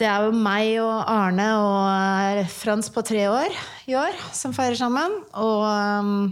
det 0.00 0.08
er 0.10 0.26
jo 0.26 0.34
meg 0.36 0.74
og 0.82 0.98
Arne 1.10 1.48
og 1.62 2.52
Frans 2.54 2.90
på 2.94 3.04
tre 3.06 3.26
år 3.32 3.56
i 3.90 3.96
år 3.98 4.18
som 4.36 4.54
feirer 4.56 4.78
sammen. 4.78 5.18
Og 5.40 5.64
um, 5.66 6.28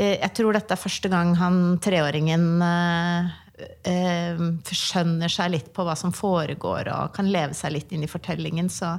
jeg 0.00 0.32
tror 0.36 0.56
dette 0.56 0.76
er 0.76 0.80
første 0.80 1.10
gang 1.12 1.34
han 1.40 1.60
treåringen 1.84 2.48
uh, 2.62 3.30
uh, 3.88 4.42
skjønner 4.68 5.32
seg 5.32 5.54
litt 5.54 5.70
på 5.76 5.86
hva 5.86 5.96
som 5.98 6.12
foregår, 6.16 6.92
og 6.92 7.14
kan 7.16 7.30
leve 7.32 7.56
seg 7.56 7.76
litt 7.76 7.94
inn 7.96 8.04
i 8.04 8.10
fortellingen. 8.10 8.68
Så, 8.72 8.94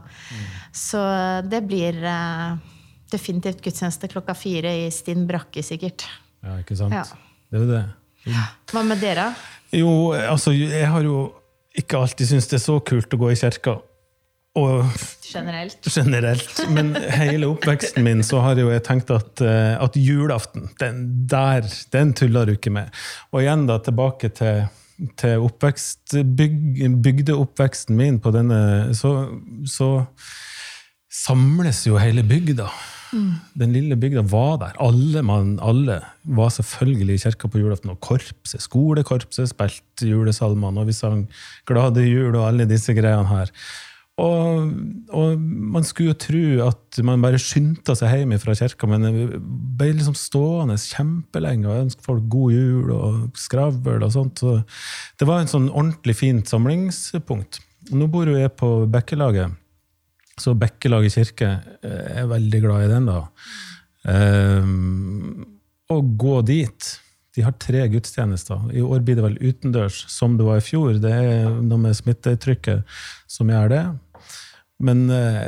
så 0.74 1.03
det 1.46 1.63
blir 1.70 2.01
uh, 2.06 2.58
definitivt 3.11 3.61
gudstjeneste 3.65 4.09
klokka 4.11 4.35
fire 4.37 4.73
i 4.85 4.87
Stinn 4.93 5.25
brakke, 5.29 5.63
sikkert. 5.65 6.07
Ja, 6.43 6.59
ikke 6.61 6.77
sant? 6.79 6.95
Ja. 6.95 7.03
Det 7.47 7.59
er 7.59 7.63
jo 7.63 7.69
det. 7.71 7.83
Hva 8.73 8.83
med 8.83 8.99
dere? 9.01 9.29
Jo, 9.75 9.91
altså, 10.15 10.51
jeg 10.55 10.87
har 10.91 11.03
jo 11.05 11.27
ikke 11.77 11.99
alltid 12.01 12.31
syntes 12.31 12.49
det 12.51 12.57
er 12.59 12.65
så 12.65 12.79
kult 12.83 13.13
å 13.13 13.19
gå 13.21 13.31
i 13.31 13.37
kirka. 13.39 13.77
Og 14.57 14.87
Generelt? 15.21 15.85
generelt. 15.85 16.63
Men 16.73 16.95
hele 17.13 17.49
oppveksten 17.51 18.01
min 18.03 18.23
så 18.25 18.39
har 18.41 18.57
jo 18.57 18.71
jeg 18.71 18.83
tenkt 18.87 19.11
at, 19.13 19.43
eh, 19.45 19.75
at 19.77 19.97
julaften, 19.99 20.69
den 20.81 21.03
der, 21.29 21.67
den 21.93 22.13
tuller 22.17 22.47
du 22.49 22.55
ikke 22.55 22.73
med. 22.73 22.89
Og 23.31 23.43
igjen 23.43 23.67
da 23.69 23.77
tilbake 23.85 24.31
til, 24.33 24.65
til 25.19 25.45
oppvekst, 25.45 26.17
byg, 26.39 26.57
bygdeoppveksten 27.05 27.99
min 27.99 28.17
på 28.23 28.33
denne, 28.33 28.95
så, 28.97 29.13
så 29.69 29.91
samles 31.13 31.83
jo 31.85 31.99
hele 32.01 32.25
bygda. 32.25 32.71
Den 33.57 33.73
lille 33.75 33.97
bygda 33.99 34.23
var 34.31 34.57
der. 34.61 34.77
Alle, 34.83 35.23
man, 35.25 35.57
alle 35.63 35.99
var 36.23 36.53
selvfølgelig 36.53 37.15
i 37.17 37.23
kirka 37.25 37.49
på 37.51 37.61
julaften. 37.61 37.93
Og 37.93 37.99
korpset, 38.03 38.61
skolekorpset 38.63 39.51
spilte 39.51 40.09
julesalmene, 40.09 40.81
og 40.81 40.87
vi 40.87 40.95
sang 40.97 41.27
'Glade 41.67 42.05
jul' 42.07 42.35
og 42.35 42.47
alle 42.47 42.69
disse 42.69 42.93
greiene 42.93 43.27
her. 43.27 43.53
Og, 44.17 44.71
og 45.13 45.41
man 45.77 45.85
skulle 45.85 46.09
jo 46.09 46.17
tro 46.17 46.45
at 46.65 46.99
man 47.05 47.21
bare 47.21 47.37
skyndte 47.37 47.93
seg 47.97 48.15
hjem 48.15 48.33
fra 48.41 48.55
kirka, 48.57 48.89
men 48.89 49.05
ble 49.77 49.91
liksom 49.93 50.17
stående 50.17 50.77
kjempelenge 50.81 51.69
og 51.69 51.83
ønske 51.83 52.05
folk 52.05 52.25
god 52.33 52.55
jul 52.55 52.89
og 52.95 53.37
skravl 53.37 54.01
og 54.01 54.11
sånt. 54.15 54.41
Så 54.41 54.63
det 55.21 55.29
var 55.29 55.43
en 55.43 55.51
sånn 55.51 55.69
ordentlig 55.69 56.17
fint 56.17 56.49
samlingspunkt. 56.49 57.61
Nå 57.93 58.09
bor 58.09 58.25
jo 58.25 58.39
jeg 58.39 58.55
på 58.57 58.71
Bekkelaget. 58.89 59.53
Så 60.38 60.53
Bekkelaget 60.58 61.17
kirke 61.17 61.50
jeg 61.82 62.22
er 62.22 62.29
veldig 62.29 62.62
glad 62.63 62.86
i 62.86 62.91
den, 62.91 63.10
da. 63.10 63.20
Um, 64.08 65.46
og 65.94 66.12
gå 66.20 66.41
dit. 66.48 66.89
De 67.36 67.44
har 67.46 67.56
tre 67.62 67.84
gudstjenester. 67.91 68.70
I 68.74 68.82
år 68.82 69.01
blir 69.06 69.17
det 69.17 69.25
vel 69.25 69.39
utendørs, 69.41 70.03
som 70.12 70.38
det 70.38 70.46
var 70.48 70.62
i 70.62 70.65
fjor. 70.65 70.98
Det 71.01 71.13
er 71.13 71.50
noe 71.50 71.82
med 71.82 71.98
smittetrykket 71.98 73.00
som 73.29 73.50
gjør 73.51 73.74
det. 73.74 73.84
Men 74.84 75.08
uh, 75.10 75.44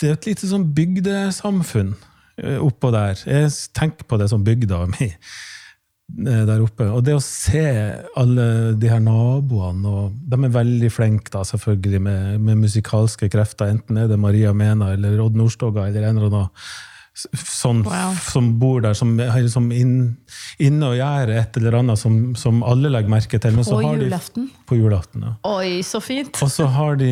det 0.00 0.10
er 0.10 0.16
et 0.16 0.28
lite 0.28 0.50
sånn 0.50 0.66
bygdesamfunn 0.74 1.94
eh, 2.42 2.58
oppå 2.62 2.90
der. 2.94 3.18
Jeg 3.28 3.52
tenker 3.76 4.08
på 4.08 4.18
det 4.20 4.28
som 4.32 4.44
bygda 4.46 4.84
mi 4.90 5.06
eh, 5.08 5.34
der 6.08 6.62
oppe. 6.62 6.86
Og 6.92 7.04
det 7.06 7.14
å 7.16 7.22
se 7.22 7.64
alle 8.20 8.46
de 8.78 8.90
her 8.90 9.02
naboene, 9.02 9.88
og 9.88 10.16
de 10.30 10.38
er 10.38 10.56
veldig 10.56 10.90
flinke 10.92 11.32
da, 11.32 11.44
selvfølgelig 11.48 12.00
med, 12.06 12.40
med 12.44 12.64
musikalske 12.66 13.30
krefter, 13.32 13.72
enten 13.72 13.98
er 13.98 14.10
det 14.10 14.20
Maria 14.20 14.52
Mena 14.56 14.92
eller 14.94 15.22
Odd 15.24 15.38
Nordstoga 15.38 15.88
eller 15.88 16.08
en 16.08 16.20
eller 16.20 16.30
annen 16.30 16.66
sånn 17.14 17.84
Wow. 17.86 18.14
som 18.26 18.48
bor 18.58 18.80
der, 18.82 18.94
som 18.98 19.12
liksom 19.16 19.68
inn, 19.72 20.16
inne 20.58 20.88
og 20.90 20.96
gjør 20.98 21.30
et 21.38 21.56
eller 21.60 21.76
annet 21.78 21.98
som, 22.00 22.34
som 22.38 22.62
alle 22.66 22.90
legger 22.90 23.12
merke 23.12 23.38
til. 23.40 23.54
Men 23.54 23.64
så 23.64 23.76
På 23.78 23.82
har 23.86 23.96
de- 24.02 24.48
På 24.66 24.74
julaften, 24.76 25.22
ja. 25.22 25.32
Oi, 25.46 25.80
så 25.86 26.00
fint! 26.02 26.40
Og 26.42 26.50
så 26.50 26.66
har 26.74 26.96
de, 26.96 27.10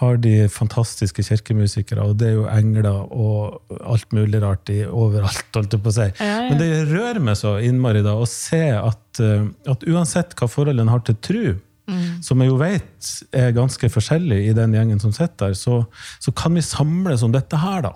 har 0.00 0.16
de 0.16 0.48
fantastiske 0.48 1.22
kirkemusikere, 1.22 2.02
og 2.02 2.16
det 2.18 2.28
er 2.32 2.34
jo 2.40 2.46
engler 2.50 2.88
og 2.90 3.60
alt 3.84 4.10
mulig 4.12 4.42
rart 4.42 4.68
i 4.74 4.80
overalt, 4.86 5.44
holdt 5.54 5.72
jeg 5.78 5.82
på 5.86 5.92
å 5.92 5.96
si. 6.00 6.08
Ja, 6.18 6.32
ja. 6.42 6.48
Men 6.50 6.58
det 6.58 6.88
rører 6.90 7.20
meg 7.22 7.36
så 7.38 7.56
innmari 7.62 8.02
da, 8.02 8.16
å 8.18 8.26
se 8.26 8.64
at, 8.74 9.20
eh, 9.22 9.46
at 9.70 9.86
uansett 9.86 10.34
hva 10.34 10.48
forholdene 10.50 10.90
har 10.90 11.00
til 11.06 11.14
tru, 11.22 11.60
Mm. 11.88 12.22
som 12.22 12.38
jeg 12.42 12.50
jo 12.50 12.56
vet 12.60 13.06
er 13.32 13.52
ganske 13.56 13.88
forskjellig 13.88 14.50
i 14.50 14.52
den 14.52 14.74
gjengen 14.76 15.00
som 15.00 15.10
sitter 15.10 15.46
der, 15.46 15.54
så, 15.56 15.86
så 16.20 16.34
kan 16.36 16.52
vi 16.52 16.60
samles 16.60 17.22
om 17.24 17.32
dette 17.32 17.56
her, 17.56 17.80
da. 17.80 17.92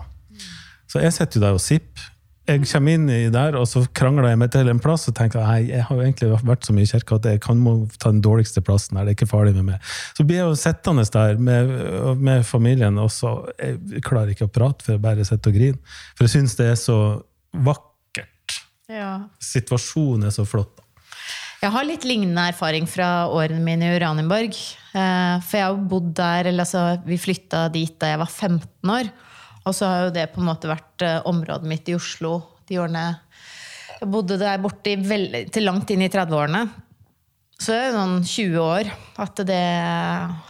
Så 0.93 1.01
jeg 1.01 1.15
sitter 1.15 1.39
jo 1.39 1.45
der 1.47 1.55
og 1.57 1.63
sipper. 1.63 2.09
Jeg 2.43 2.65
kommer 2.67 2.97
inn 2.97 3.05
i 3.07 3.29
der, 3.31 3.55
og 3.55 3.63
så 3.71 3.85
krangler 3.95 4.27
jeg 4.33 4.39
meg 4.41 4.49
til 4.51 4.67
en 4.67 4.81
plass 4.83 5.07
og 5.07 5.15
tenker 5.15 5.39
at 5.39 5.63
jeg 5.63 5.85
har 5.87 5.95
jo 5.95 6.03
egentlig 6.03 6.27
vært 6.43 6.67
så 6.67 6.73
mye 6.75 6.83
i 6.83 6.89
kirka 6.91 7.15
at 7.15 7.27
jeg 7.29 7.39
kan 7.45 7.61
må 7.63 7.75
ta 7.95 8.11
den 8.11 8.19
dårligste 8.25 8.59
plassen 8.67 8.99
her. 8.99 9.07
det 9.07 9.13
er 9.13 9.17
ikke 9.17 9.29
farlig 9.31 9.53
med 9.55 9.69
meg. 9.69 9.93
Så 10.17 10.25
blir 10.27 10.41
jeg 10.41 10.49
jo 10.49 10.59
sittende 10.59 11.05
der 11.15 11.39
med, 11.39 11.71
med 12.19 12.43
familien, 12.45 12.99
og 12.99 13.07
så 13.15 13.31
jeg 13.55 14.03
klarer 14.03 14.35
ikke 14.35 14.49
å 14.49 14.53
prate, 14.59 14.83
for 14.83 14.97
jeg 14.97 15.03
bare 15.07 15.23
sitter 15.29 15.53
og 15.53 15.57
griner. 15.61 15.97
For 16.17 16.27
jeg 16.27 16.35
syns 16.35 16.59
det 16.59 16.67
er 16.73 16.79
så 16.83 16.99
vakkert. 17.71 18.59
Ja. 18.91 19.13
Situasjonen 19.39 20.27
er 20.27 20.35
så 20.35 20.43
flott. 20.43 20.83
Jeg 21.63 21.71
har 21.71 21.87
litt 21.87 22.03
lignende 22.03 22.49
erfaring 22.51 22.91
fra 22.91 23.29
årene 23.31 23.63
mine 23.63 23.87
i 23.87 23.95
Uranienborg. 23.95 24.51
Eh, 24.51 25.35
For 25.47 25.55
jeg 25.55 25.63
har 25.63 25.71
jo 25.71 25.85
bodd 25.95 26.11
der, 26.19 26.51
eller 26.51 26.67
altså, 26.67 26.99
vi 27.07 27.15
flytta 27.15 27.69
dit 27.71 27.95
da 28.03 28.17
jeg 28.17 28.19
var 28.19 28.27
15 28.35 28.97
år. 28.99 29.15
Og 29.63 29.75
så 29.75 29.89
har 29.89 30.07
jo 30.07 30.15
det 30.15 30.29
på 30.33 30.41
en 30.41 30.49
måte 30.49 30.71
vært 30.71 31.05
eh, 31.05 31.19
området 31.29 31.69
mitt 31.69 31.89
i 31.89 31.97
Oslo 31.97 32.39
de 32.69 32.79
årene 32.79 33.05
jeg 34.03 34.09
bodde 34.11 34.35
der 34.35 34.59
borte 34.59 34.91
i 34.91 34.99
veldig, 34.99 35.45
til 35.53 35.63
langt 35.63 35.91
inn 35.93 36.01
i 36.03 36.09
30-årene. 36.11 36.65
Så 37.55 37.71
det 37.71 37.83
er 37.85 37.93
noen 37.95 38.17
20 38.27 38.57
år 38.59 38.89
at 39.23 39.41
det 39.47 39.59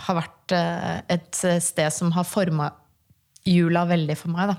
har 0.07 0.17
vært 0.17 0.55
eh, 0.57 0.95
et 1.13 1.41
sted 1.61 1.93
som 1.93 2.09
har 2.15 2.25
forma 2.25 2.71
jula 3.45 3.83
veldig 3.85 4.15
for 4.17 4.33
meg, 4.33 4.53
da. 4.53 4.57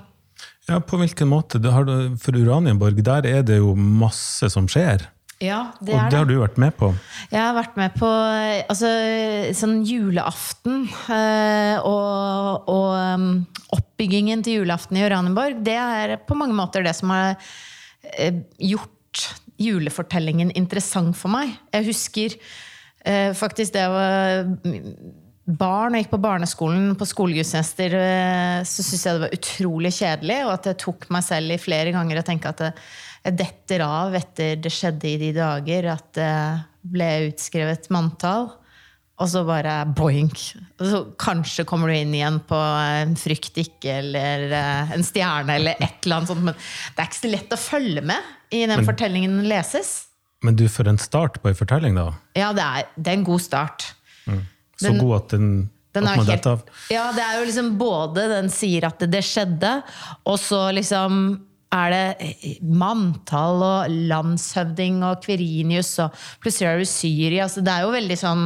Ja, 0.69 0.79
På 0.79 0.97
hvilken 1.01 1.29
måte? 1.29 1.59
For 1.59 2.37
Uranienborg, 2.37 3.01
der 3.03 3.27
er 3.27 3.43
det 3.45 3.59
jo 3.59 3.73
masse 3.75 4.47
som 4.53 4.69
skjer. 4.71 5.03
Ja, 5.43 5.73
det 5.83 5.91
Og 5.91 5.99
er 5.99 6.11
det 6.11 6.19
har 6.21 6.27
du 6.29 6.37
vært 6.39 6.59
med 6.61 6.75
på. 6.79 6.93
Jeg 7.27 7.41
har 7.41 7.55
vært 7.57 7.75
med 7.75 7.95
på 7.99 8.07
eh, 8.07 8.61
altså, 8.71 8.91
sånn 9.57 9.81
julaften 9.83 10.85
eh, 11.11 11.75
og, 11.83 12.69
og 12.71 12.93
um, 13.19 13.25
oppbyggingen 13.75 14.45
til 14.45 14.61
julaften 14.61 14.95
i 14.95 15.03
Uranienborg. 15.03 15.59
Det 15.65 15.75
er 15.75 16.15
på 16.23 16.37
mange 16.39 16.55
måter 16.55 16.85
det 16.87 16.95
som 16.95 17.11
har 17.11 17.35
eh, 18.15 18.39
gjort 18.63 19.25
julefortellingen 19.59 20.55
interessant 20.55 21.19
for 21.19 21.31
meg. 21.31 21.51
Jeg 21.73 21.91
husker 21.91 22.39
faktisk 23.37 23.75
det 23.75 23.83
var 23.85 24.47
barn 25.45 25.93
og 25.93 26.01
gikk 26.01 26.09
på 26.09 26.19
barneskolen 26.23 26.87
på 26.97 27.05
skolegudstjenester, 27.05 27.93
så 28.65 28.81
syntes 28.81 29.03
jeg 29.05 29.13
det 29.13 29.21
var 29.21 29.35
utrolig 29.37 29.91
kjedelig, 29.93 30.39
og 30.47 30.53
at 30.55 30.65
det 30.71 30.73
tok 30.81 31.05
meg 31.13 31.23
selv 31.27 31.53
i 31.53 31.59
flere 31.61 31.93
ganger 31.93 32.19
å 32.19 32.25
tenke 32.25 32.49
at 32.49 32.63
det, 32.65 32.71
jeg 33.25 33.37
detter 33.39 33.81
av 33.85 34.13
etter 34.17 34.59
det 34.61 34.71
skjedde 34.73 35.09
i 35.09 35.17
de 35.17 35.31
dager, 35.33 35.87
at 35.95 36.11
det 36.17 36.33
ble 36.93 37.09
utskrevet 37.31 37.89
manntall. 37.93 38.51
Og 39.15 39.29
så 39.31 39.45
bare 39.47 39.77
boink. 39.95 40.41
Og 40.75 40.89
så 40.91 40.97
kanskje 41.23 41.63
kommer 41.67 41.87
du 41.87 41.95
inn 41.95 42.11
igjen 42.17 42.41
på 42.49 42.57
en 42.59 43.13
frykt 43.17 43.55
ikke, 43.61 43.93
eller 44.01 44.49
eh, 44.51 44.91
en 44.97 45.05
stjerne, 45.07 45.55
eller 45.55 45.79
et 45.79 46.03
eller 46.03 46.17
annet 46.17 46.31
sånt. 46.33 46.43
Men 46.43 46.57
det 46.57 46.99
er 46.99 47.07
ikke 47.07 47.21
så 47.21 47.31
lett 47.31 47.55
å 47.55 47.59
følge 47.61 48.03
med 48.11 48.33
i 48.53 48.65
den 48.67 48.83
fortellingen 48.85 49.39
leses. 49.47 49.93
Men 50.43 50.59
du, 50.59 50.67
for 50.69 50.91
en 50.91 50.99
start 51.01 51.39
på 51.41 51.49
en 51.49 51.55
fortelling, 51.57 51.95
da. 51.95 52.09
Ja, 52.37 52.51
det 52.53 52.65
er, 52.65 52.91
det 52.99 53.13
er 53.13 53.17
en 53.21 53.25
god 53.31 53.41
start. 53.47 53.87
Så 54.27 54.91
Den- 54.91 54.99
god 54.99 55.15
at 55.21 55.29
den, 55.37 55.47
Den 55.95 56.07
helt, 56.11 56.45
ja, 56.91 57.05
det 57.15 57.23
er 57.23 57.37
jo 57.39 57.45
liksom 57.47 57.77
både 57.79 58.27
den 58.27 58.49
sier 58.51 58.83
at 58.83 58.99
det 58.99 59.21
skjedde, 59.23 59.77
og 60.27 60.35
så 60.43 60.65
liksom 60.75 61.21
er 61.73 61.95
det 61.95 62.59
manntall 62.61 63.63
og 63.65 63.95
landshøvding 64.11 65.01
og 65.07 65.23
Kverinius, 65.25 65.95
og 66.03 66.13
plutselig 66.43 66.69
er 66.69 66.83
det 66.83 66.91
Syria. 66.91 67.47
Altså, 67.47 67.63
det 67.65 67.73
er 67.73 67.87
jo 67.87 67.95
veldig 67.95 68.19
sånn 68.21 68.45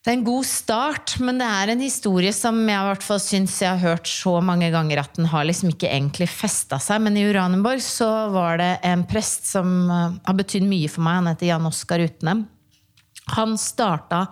det 0.00 0.08
er 0.08 0.16
en 0.16 0.22
god 0.24 0.46
start, 0.48 1.12
men 1.20 1.36
det 1.42 1.44
er 1.44 1.70
en 1.74 1.82
historie 1.84 2.30
som 2.32 2.56
jeg 2.64 2.72
i 2.72 2.86
hvert 2.88 3.02
fall 3.04 3.18
syns 3.20 3.58
jeg 3.60 3.68
har 3.68 3.82
hørt 3.98 4.08
så 4.08 4.38
mange 4.40 4.70
ganger 4.72 5.02
at 5.02 5.18
den 5.18 5.28
har 5.28 5.44
liksom 5.44 5.74
ikke 5.74 5.90
egentlig 5.90 6.30
festa 6.32 6.78
seg. 6.80 7.02
Men 7.04 7.18
i 7.20 7.26
Uranienborg 7.28 7.82
så 7.84 8.08
var 8.32 8.56
det 8.62 8.70
en 8.88 9.04
prest 9.04 9.50
som 9.50 9.74
eh, 9.92 10.16
har 10.24 10.38
betydd 10.38 10.64
mye 10.70 10.88
for 10.88 11.04
meg. 11.04 11.18
Han 11.18 11.28
heter 11.28 11.50
Jan 11.50 11.68
Oskar 11.68 12.00
Utnem. 12.06 12.46
Han 13.36 13.58
starta 13.60 14.22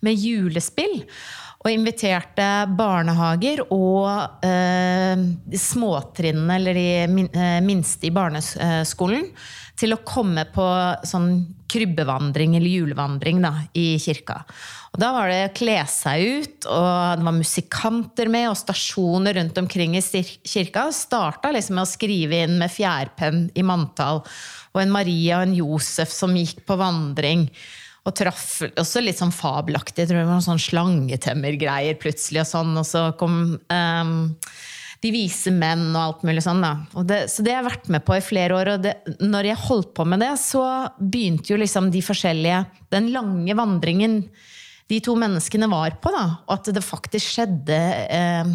med 0.00 0.16
julespill. 0.16 1.02
Og 1.68 1.74
Og 1.74 1.76
inviterte 1.76 2.44
barnehager 2.72 3.60
og 3.74 4.40
eh, 4.40 5.20
småtrinnene, 5.52 6.54
eller 6.56 6.78
de 6.78 7.26
eh, 7.28 7.58
minste 7.60 8.08
i 8.08 8.12
barneskolen, 8.14 9.26
til 9.76 9.92
å 9.92 9.98
komme 10.00 10.46
på 10.48 10.64
sånn 11.04 11.28
krybbevandring 11.68 12.56
eller 12.56 12.72
julevandring 12.72 13.42
da, 13.44 13.50
i 13.76 13.98
kirka. 14.00 14.38
Og 14.94 15.02
da 15.02 15.10
var 15.12 15.28
det 15.28 15.42
å 15.44 15.52
kle 15.60 15.76
seg 15.92 16.24
ut, 16.24 16.70
og 16.72 17.20
det 17.20 17.26
var 17.28 17.36
musikanter 17.36 18.32
med, 18.32 18.48
og 18.48 18.56
stasjoner 18.56 19.36
rundt 19.36 19.60
omkring 19.60 19.98
i 20.00 20.02
kirka. 20.48 20.86
Starta 20.88 21.52
liksom 21.52 21.76
med 21.76 21.84
å 21.84 21.90
skrive 21.90 22.46
inn 22.46 22.56
med 22.62 22.72
fjærpenn 22.72 23.50
i 23.52 23.66
manntall. 23.66 24.24
Og 24.72 24.80
en 24.80 24.96
Maria 24.96 25.42
og 25.42 25.50
en 25.50 25.58
Josef 25.60 26.16
som 26.16 26.32
gikk 26.32 26.64
på 26.64 26.80
vandring. 26.80 27.44
Og 28.08 28.16
traff 28.16 28.62
også 28.64 29.02
litt 29.04 29.20
sånn 29.20 29.34
fabelaktig. 29.34 30.04
Jeg 30.04 30.10
tror 30.10 30.22
det 30.22 30.30
var 30.30 30.44
sånn 30.44 30.62
slangetemmergreier 30.62 31.98
plutselig. 32.00 32.42
Og 32.44 32.50
sånn, 32.50 32.74
og 32.80 32.86
så 32.88 33.08
kom 33.20 33.40
um, 33.60 34.12
De 35.02 35.10
vise 35.14 35.52
menn 35.54 35.90
og 35.92 36.00
alt 36.02 36.22
mulig 36.26 36.42
sånn. 36.46 36.64
da. 36.64 37.02
Det, 37.06 37.20
så 37.30 37.44
det 37.44 37.52
har 37.52 37.62
jeg 37.62 37.70
vært 37.70 37.90
med 37.94 38.06
på 38.06 38.16
i 38.16 38.24
flere 38.24 38.56
år. 38.56 38.72
Og 38.74 38.86
det, 38.86 38.94
når 39.20 39.50
jeg 39.52 39.64
holdt 39.66 39.92
på 39.98 40.06
med 40.08 40.24
det, 40.24 40.32
så 40.40 40.62
begynte 40.98 41.52
jo 41.52 41.60
liksom 41.60 41.92
de 41.94 42.04
forskjellige 42.04 42.62
Den 42.94 43.12
lange 43.14 43.58
vandringen 43.58 44.22
de 44.88 45.02
to 45.04 45.12
menneskene 45.20 45.68
var 45.68 45.98
på. 46.00 46.12
da, 46.14 46.24
Og 46.48 46.54
at 46.56 46.70
det 46.72 46.84
faktisk 46.84 47.34
skjedde 47.34 47.76
eh, 48.08 48.54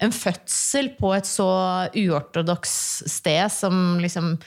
en 0.00 0.14
fødsel 0.16 0.94
på 0.96 1.12
et 1.12 1.28
så 1.28 1.50
uortodoks 1.92 2.72
sted 3.12 3.52
som 3.52 4.00
liksom 4.00 4.38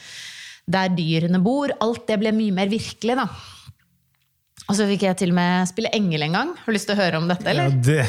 Der 0.68 0.90
dyrene 0.92 1.40
bor. 1.40 1.72
Alt 1.80 2.10
det 2.10 2.18
ble 2.20 2.34
mye 2.36 2.52
mer 2.58 2.68
virkelig, 2.68 3.16
da. 3.16 3.30
Og 4.68 4.76
så 4.76 4.88
fikk 4.90 5.06
jeg 5.06 5.16
til 5.22 5.32
og 5.32 5.38
med 5.38 5.70
spille 5.70 5.92
engel 5.96 6.26
en 6.26 6.34
gang. 6.36 6.50
Har 6.60 6.68
du 6.68 6.76
lyst 6.76 6.90
til 6.90 6.98
å 6.98 7.00
høre 7.00 7.22
om 7.22 7.30
dette, 7.30 7.46
eller? 7.48 7.70
Ja, 7.70 7.78
det... 7.88 8.02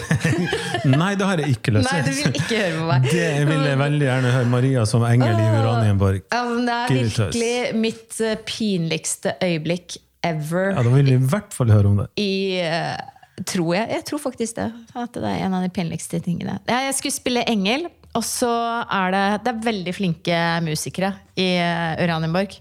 Nei, 1.03 1.13
det 1.19 1.29
har 1.29 1.43
jeg 1.43 1.55
ikke 1.55 1.75
lyst 1.77 1.93
til. 1.93 2.01
Nei, 2.01 2.09
du 2.09 2.17
vil 2.17 2.41
ikke 2.41 2.63
høre 2.63 2.81
på 2.81 2.89
meg. 2.89 3.07
Det 3.19 3.29
vil 3.47 3.69
jeg 3.69 3.81
veldig 3.83 4.09
gjerne 4.09 4.33
høre. 4.35 4.49
Maria 4.57 4.87
som 4.91 5.05
engel 5.07 5.39
i 5.39 5.47
Uranienborg. 5.59 6.25
Ja, 6.35 6.41
men 6.49 6.67
det 6.67 6.79
er 6.81 6.97
virkelig 6.97 7.53
mitt 7.79 8.19
eh, 8.25 8.35
pinligste 8.49 9.37
øyeblikk 9.45 10.01
ever. 10.27 10.73
Ja, 10.73 10.83
Da 10.83 10.97
vil 10.97 11.13
vi 11.13 11.15
i 11.21 11.31
hvert 11.31 11.55
fall 11.55 11.71
høre 11.71 11.93
om 11.93 12.03
det. 12.03 12.09
I 12.19 12.33
uh, 12.65 12.99
Tror 13.47 13.71
jeg. 13.77 13.87
Jeg 13.95 14.05
tror 14.09 14.23
faktisk 14.23 14.59
det. 14.59 14.69
At 14.99 15.15
det 15.15 15.31
er 15.31 15.47
en 15.47 15.55
av 15.55 15.63
de 15.63 15.71
pinligste 15.71 16.19
tingene. 16.25 16.59
Jeg 16.67 16.95
skulle 16.99 17.15
spille 17.15 17.45
engel, 17.47 17.87
og 18.19 18.25
så 18.27 18.51
er 18.83 19.15
det 19.15 19.25
Det 19.45 19.53
er 19.53 19.67
veldig 19.69 19.95
flinke 19.95 20.39
musikere 20.67 21.13
i 21.39 21.53
eh, 21.63 22.03
Uranienborg. 22.03 22.59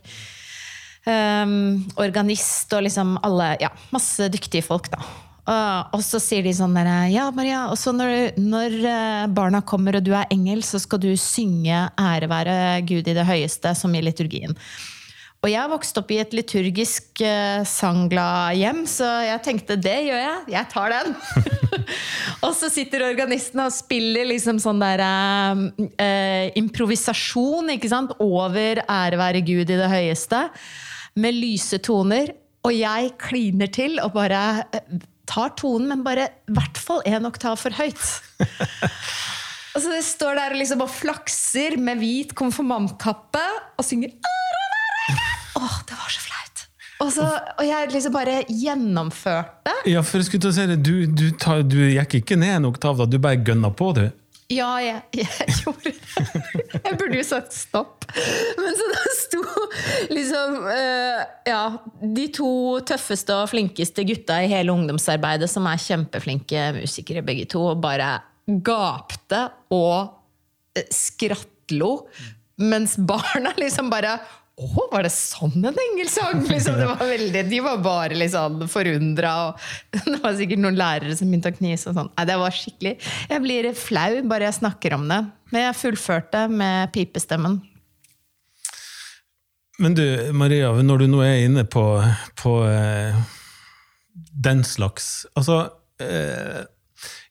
Um, 1.08 1.86
organist 2.04 2.74
og 2.76 2.84
liksom 2.84 3.14
alle 3.24 3.54
Ja, 3.62 3.70
masse 3.96 4.28
dyktige 4.34 4.66
folk, 4.66 4.90
da. 4.92 5.00
Uh, 5.48 5.88
og 5.96 6.02
så 6.04 6.20
sier 6.20 6.44
de 6.44 6.52
sånn 6.52 6.76
der 6.76 6.90
Ja, 7.14 7.30
Maria, 7.32 7.70
og 7.72 7.78
så 7.80 7.94
når, 7.96 8.34
når, 8.36 8.74
eh, 8.84 9.28
barna 9.32 9.62
kommer 9.64 9.96
og 9.96 10.04
du 10.04 10.12
er 10.12 10.28
engel, 10.34 10.60
så 10.68 10.82
skal 10.84 11.00
du 11.00 11.14
synge 11.16 11.88
'Ære 11.96 12.28
være 12.28 12.56
Gud 12.84 13.08
i 13.08 13.16
det 13.16 13.24
høyeste', 13.24 13.72
som 13.76 13.96
i 13.96 14.04
liturgien. 14.04 14.58
Og 15.46 15.52
jeg 15.52 15.62
har 15.62 15.70
vokst 15.70 15.98
opp 16.02 16.10
i 16.12 16.18
et 16.20 16.34
liturgisk 16.34 17.22
uh, 17.22 17.64
sangglad 17.64 18.58
hjem, 18.58 18.82
så 18.90 19.06
jeg 19.24 19.44
tenkte 19.46 19.78
det 19.80 20.00
gjør 20.10 20.20
jeg. 20.20 20.40
Jeg 20.52 20.70
tar 20.74 20.92
den. 20.92 21.16
og 22.46 22.52
så 22.58 22.68
sitter 22.74 23.06
organisten 23.06 23.62
og 23.64 23.72
spiller 23.72 24.28
liksom 24.28 24.60
sånn 24.60 24.82
der 24.82 25.06
uh, 25.06 26.48
improvisasjon 26.58 27.72
ikke 27.78 27.94
sant? 27.94 28.12
over 28.20 28.82
ære 28.84 29.22
være 29.22 29.46
Gud 29.46 29.70
i 29.70 29.80
det 29.80 29.88
høyeste, 29.94 30.42
med 31.18 31.38
lyse 31.38 31.80
toner. 31.84 32.34
Og 32.68 32.76
jeg 32.76 33.14
kliner 33.22 33.70
til 33.72 34.00
og 34.04 34.14
bare 34.16 34.42
tar 35.28 35.54
tonen, 35.60 35.90
men 35.92 36.06
bare 36.06 36.30
i 36.48 36.56
hvert 36.56 36.80
fall 36.80 37.04
én 37.08 37.28
oktav 37.28 37.58
for 37.60 37.76
høyt. 37.76 38.06
og 39.74 39.84
så 39.84 39.92
det 39.92 40.04
står 40.08 40.40
der 40.40 40.56
og 40.56 40.62
liksom 40.62 40.84
og 40.86 40.92
flakser 40.92 41.78
med 41.82 42.02
hvit 42.02 42.36
konfirmantkappe 42.38 43.44
og 43.78 43.86
synger 43.86 44.16
Åh, 45.58 45.78
det 45.90 45.96
var 45.98 46.12
så 46.14 46.22
flaut! 46.22 46.64
Og, 47.02 47.10
så, 47.14 47.26
og 47.58 47.66
jeg 47.66 47.90
liksom 47.94 48.14
bare 48.14 48.40
gjennomførte. 48.46 49.74
Ja, 49.90 50.04
for 50.06 50.22
jeg 50.22 50.28
skulle 50.28 50.44
til 50.46 50.52
å 50.52 50.56
si 50.58 50.66
det, 50.70 50.78
du, 50.86 50.94
du, 51.10 51.28
tar, 51.38 51.64
du 51.66 51.80
gikk 51.82 52.20
ikke 52.20 52.38
ned 52.38 52.60
en 52.60 52.70
oktav, 52.70 52.98
da. 53.02 53.08
Du 53.10 53.18
bare 53.22 53.42
gønna 53.42 53.72
på, 53.74 53.92
du. 53.98 54.06
Ja, 54.48 54.70
jeg, 54.80 55.02
jeg 55.12 55.28
gjorde 55.60 55.92
det. 55.92 55.96
Jeg 56.80 56.96
burde 57.00 57.18
jo 57.20 57.24
sagt 57.28 57.56
stopp. 57.56 58.06
Men 58.56 58.78
så 58.80 58.86
da 58.94 59.02
sto 59.18 59.42
liksom 60.14 60.62
uh, 60.64 61.24
Ja, 61.50 61.64
de 62.00 62.28
to 62.36 62.52
tøffeste 62.88 63.36
og 63.36 63.52
flinkeste 63.52 64.06
gutta 64.08 64.40
i 64.44 64.52
hele 64.52 64.72
ungdomsarbeidet, 64.72 65.52
som 65.52 65.68
er 65.68 65.84
kjempeflinke 65.84 66.70
musikere 66.80 67.26
begge 67.28 67.48
to, 67.52 67.66
og 67.74 67.84
bare 67.84 68.14
gapte 68.48 69.44
og 69.76 70.16
eh, 70.78 70.88
skrattlo. 70.96 71.92
Mens 72.64 72.96
barna 72.98 73.52
liksom 73.64 73.92
bare 73.92 74.16
å, 74.58 74.88
var 74.90 75.06
det 75.06 75.12
sånn 75.14 75.60
en 75.62 75.78
engelsang? 75.84 76.42
Liksom, 76.52 76.80
var 76.82 77.02
veldig, 77.06 77.44
de 77.50 77.62
var 77.62 77.82
bare 77.86 78.18
liksom 78.18 78.64
forundra. 78.72 79.54
Det 80.08 80.18
var 80.24 80.38
sikkert 80.38 80.64
noen 80.64 80.80
lærere 80.80 81.16
som 81.18 81.30
begynte 81.30 81.54
å 81.54 81.58
knise. 81.58 81.94
Sånn. 81.94 82.10
Nei, 82.18 82.26
det 82.30 82.38
var 82.42 82.56
skikkelig 82.56 82.94
Jeg 83.30 83.44
blir 83.44 83.70
flau 83.78 84.12
bare 84.30 84.50
jeg 84.50 84.58
snakker 84.60 84.98
om 84.98 85.06
det. 85.12 85.22
Men 85.54 85.68
jeg 85.68 85.80
fullførte 85.80 86.48
med 86.52 86.92
pipestemmen. 86.96 87.60
Men 89.78 89.94
du, 89.94 90.04
Maria, 90.34 90.72
når 90.82 91.04
du 91.04 91.10
nå 91.12 91.22
er 91.22 91.44
inne 91.46 91.64
på, 91.70 91.84
på 92.42 92.54
eh, 92.66 93.18
den 94.34 94.64
slags 94.66 95.28
Altså, 95.38 95.68
eh, 96.02 96.64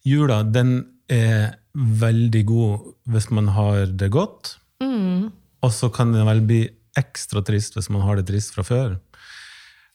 jula, 0.06 0.44
den 0.46 0.78
er 1.10 1.56
veldig 1.74 2.44
god 2.46 2.86
hvis 3.10 3.28
man 3.34 3.50
har 3.58 3.90
det 3.90 4.12
godt. 4.14 4.56
Mm. 4.82 5.32
Og 5.66 5.74
så 5.74 5.90
kan 5.90 6.14
den 6.14 6.26
vel 6.28 6.42
bli 6.46 6.62
ekstra 6.98 7.42
trist 7.46 7.76
hvis 7.76 7.90
man 7.92 8.04
har 8.06 8.20
det 8.20 8.26
trist 8.30 8.54
fra 8.56 8.64
før. 8.66 8.96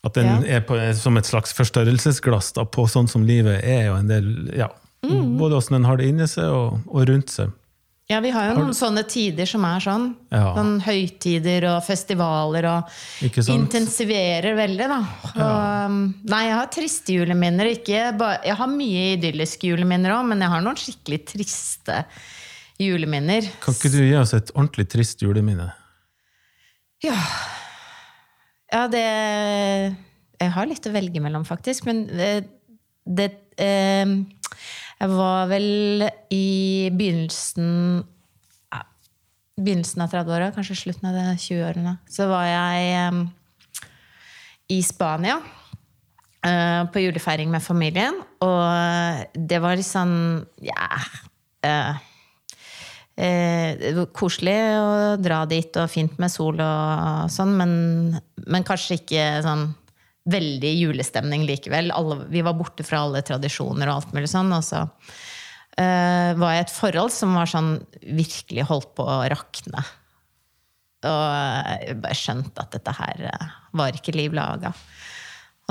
At 0.01 0.17
den 0.17 0.29
ja. 0.29 0.57
er 0.57 0.61
på, 0.65 0.77
som 0.97 1.17
et 1.19 1.29
slags 1.29 1.53
forstørrelsesglass 1.53 2.55
da, 2.57 2.65
på 2.65 2.87
sånn 2.89 3.09
som 3.11 3.25
livet 3.27 3.61
er. 3.61 3.91
og 3.91 3.99
en 4.01 4.09
del, 4.09 4.29
ja, 4.57 4.71
mm. 5.05 5.35
Både 5.37 5.59
åssen 5.59 5.77
den 5.77 5.85
har 5.85 5.99
det 5.99 6.09
inni 6.09 6.27
seg 6.29 6.49
og, 6.49 6.79
og, 6.89 7.03
rundt 7.09 7.33
seg. 7.33 7.51
Ja, 8.09 8.17
vi 8.19 8.31
har 8.33 8.49
jo 8.49 8.55
har 8.57 8.65
noen 8.65 8.75
sånne 8.75 9.05
tider 9.07 9.47
som 9.47 9.63
er 9.63 9.83
sånn. 9.85 10.09
Ja. 10.33 10.49
Sånn 10.57 10.73
høytider 10.83 11.67
og 11.69 11.77
festivaler 11.85 12.65
og 12.67 12.89
intensiverer 13.53 14.57
veldig, 14.57 14.87
da. 14.91 14.97
Ja. 15.29 15.45
Og, 15.45 15.93
um, 15.93 16.01
nei, 16.33 16.41
jeg 16.49 16.57
har 16.57 16.71
triste 16.73 17.15
juleminner. 17.15 17.69
Ikke, 17.77 18.01
jeg 18.11 18.57
har 18.59 18.73
mye 18.73 19.05
idylliske 19.13 19.69
juleminner 19.69 20.17
òg, 20.17 20.25
men 20.33 20.43
jeg 20.43 20.51
har 20.51 20.65
noen 20.65 20.81
skikkelig 20.81 21.21
triste 21.29 22.01
juleminner. 22.81 23.47
Kan 23.63 23.77
ikke 23.77 23.93
du 23.93 24.01
gi 24.01 24.17
oss 24.19 24.33
et 24.35 24.51
ordentlig 24.57 24.89
trist 24.91 25.23
juleminne? 25.23 25.69
Ja 27.05 27.17
Ja, 28.71 28.85
det 28.91 29.03
Jeg 30.41 30.53
har 30.55 30.69
litt 30.69 30.87
å 30.87 30.93
velge 30.93 31.21
mellom, 31.21 31.45
faktisk. 31.45 31.85
Men 31.89 32.05
det, 32.09 32.31
det 33.05 33.29
eh, 33.61 34.13
Jeg 35.01 35.13
var 35.15 35.49
vel 35.51 36.07
i 36.33 36.89
begynnelsen 36.93 38.03
Begynnelsen 39.61 40.01
av 40.01 40.13
30-åra, 40.13 40.53
kanskje 40.55 40.77
slutten 40.79 41.09
av 41.11 41.17
20-årene. 41.37 41.91
Så 42.09 42.25
var 42.31 42.47
jeg 42.47 42.93
eh, 42.97 43.17
i 44.73 44.79
Spania 44.81 45.35
eh, 46.47 46.87
på 46.89 47.03
julefeiring 47.03 47.51
med 47.51 47.61
familien. 47.61 48.17
Og 48.41 49.35
det 49.35 49.59
var 49.61 49.77
litt 49.77 49.89
sånn 49.89 50.15
Ja 50.65 50.87
eh, 51.67 51.99
eh, 53.21 54.01
koselig 54.17 54.57
å 54.77 54.87
dra 55.21 55.43
dit, 55.49 55.69
og 55.77 55.91
fint 55.91 56.17
med 56.21 56.33
sol 56.33 56.59
og 56.61 57.29
sånn, 57.31 57.53
men, 57.59 57.73
men 58.47 58.67
kanskje 58.67 58.99
ikke 59.01 59.27
sånn 59.45 59.69
veldig 60.31 60.71
julestemning 60.77 61.45
likevel. 61.49 61.91
Alle, 61.95 62.21
vi 62.29 62.43
var 62.45 62.57
borte 62.57 62.85
fra 62.85 63.03
alle 63.05 63.23
tradisjoner 63.25 63.89
og 63.89 64.01
alt 64.01 64.11
mulig 64.15 64.29
sånn. 64.31 64.51
Og 64.53 64.65
så 64.65 64.83
eh, 64.83 66.33
var 66.37 66.55
jeg 66.55 66.61
i 66.61 66.65
et 66.67 66.75
forhold 66.75 67.13
som 67.15 67.33
var 67.37 67.49
sånn 67.49 67.73
virkelig 68.01 68.67
holdt 68.69 68.93
på 68.97 69.07
å 69.07 69.23
rakne. 69.31 69.85
Og 71.01 71.23
jeg 71.81 71.97
bare 72.03 72.17
skjønte 72.17 72.61
at 72.61 72.75
dette 72.75 72.93
her 72.93 73.23
uh, 73.33 73.45
var 73.73 73.95
ikke 73.97 74.13
liv 74.13 74.35
laga. 74.37 74.69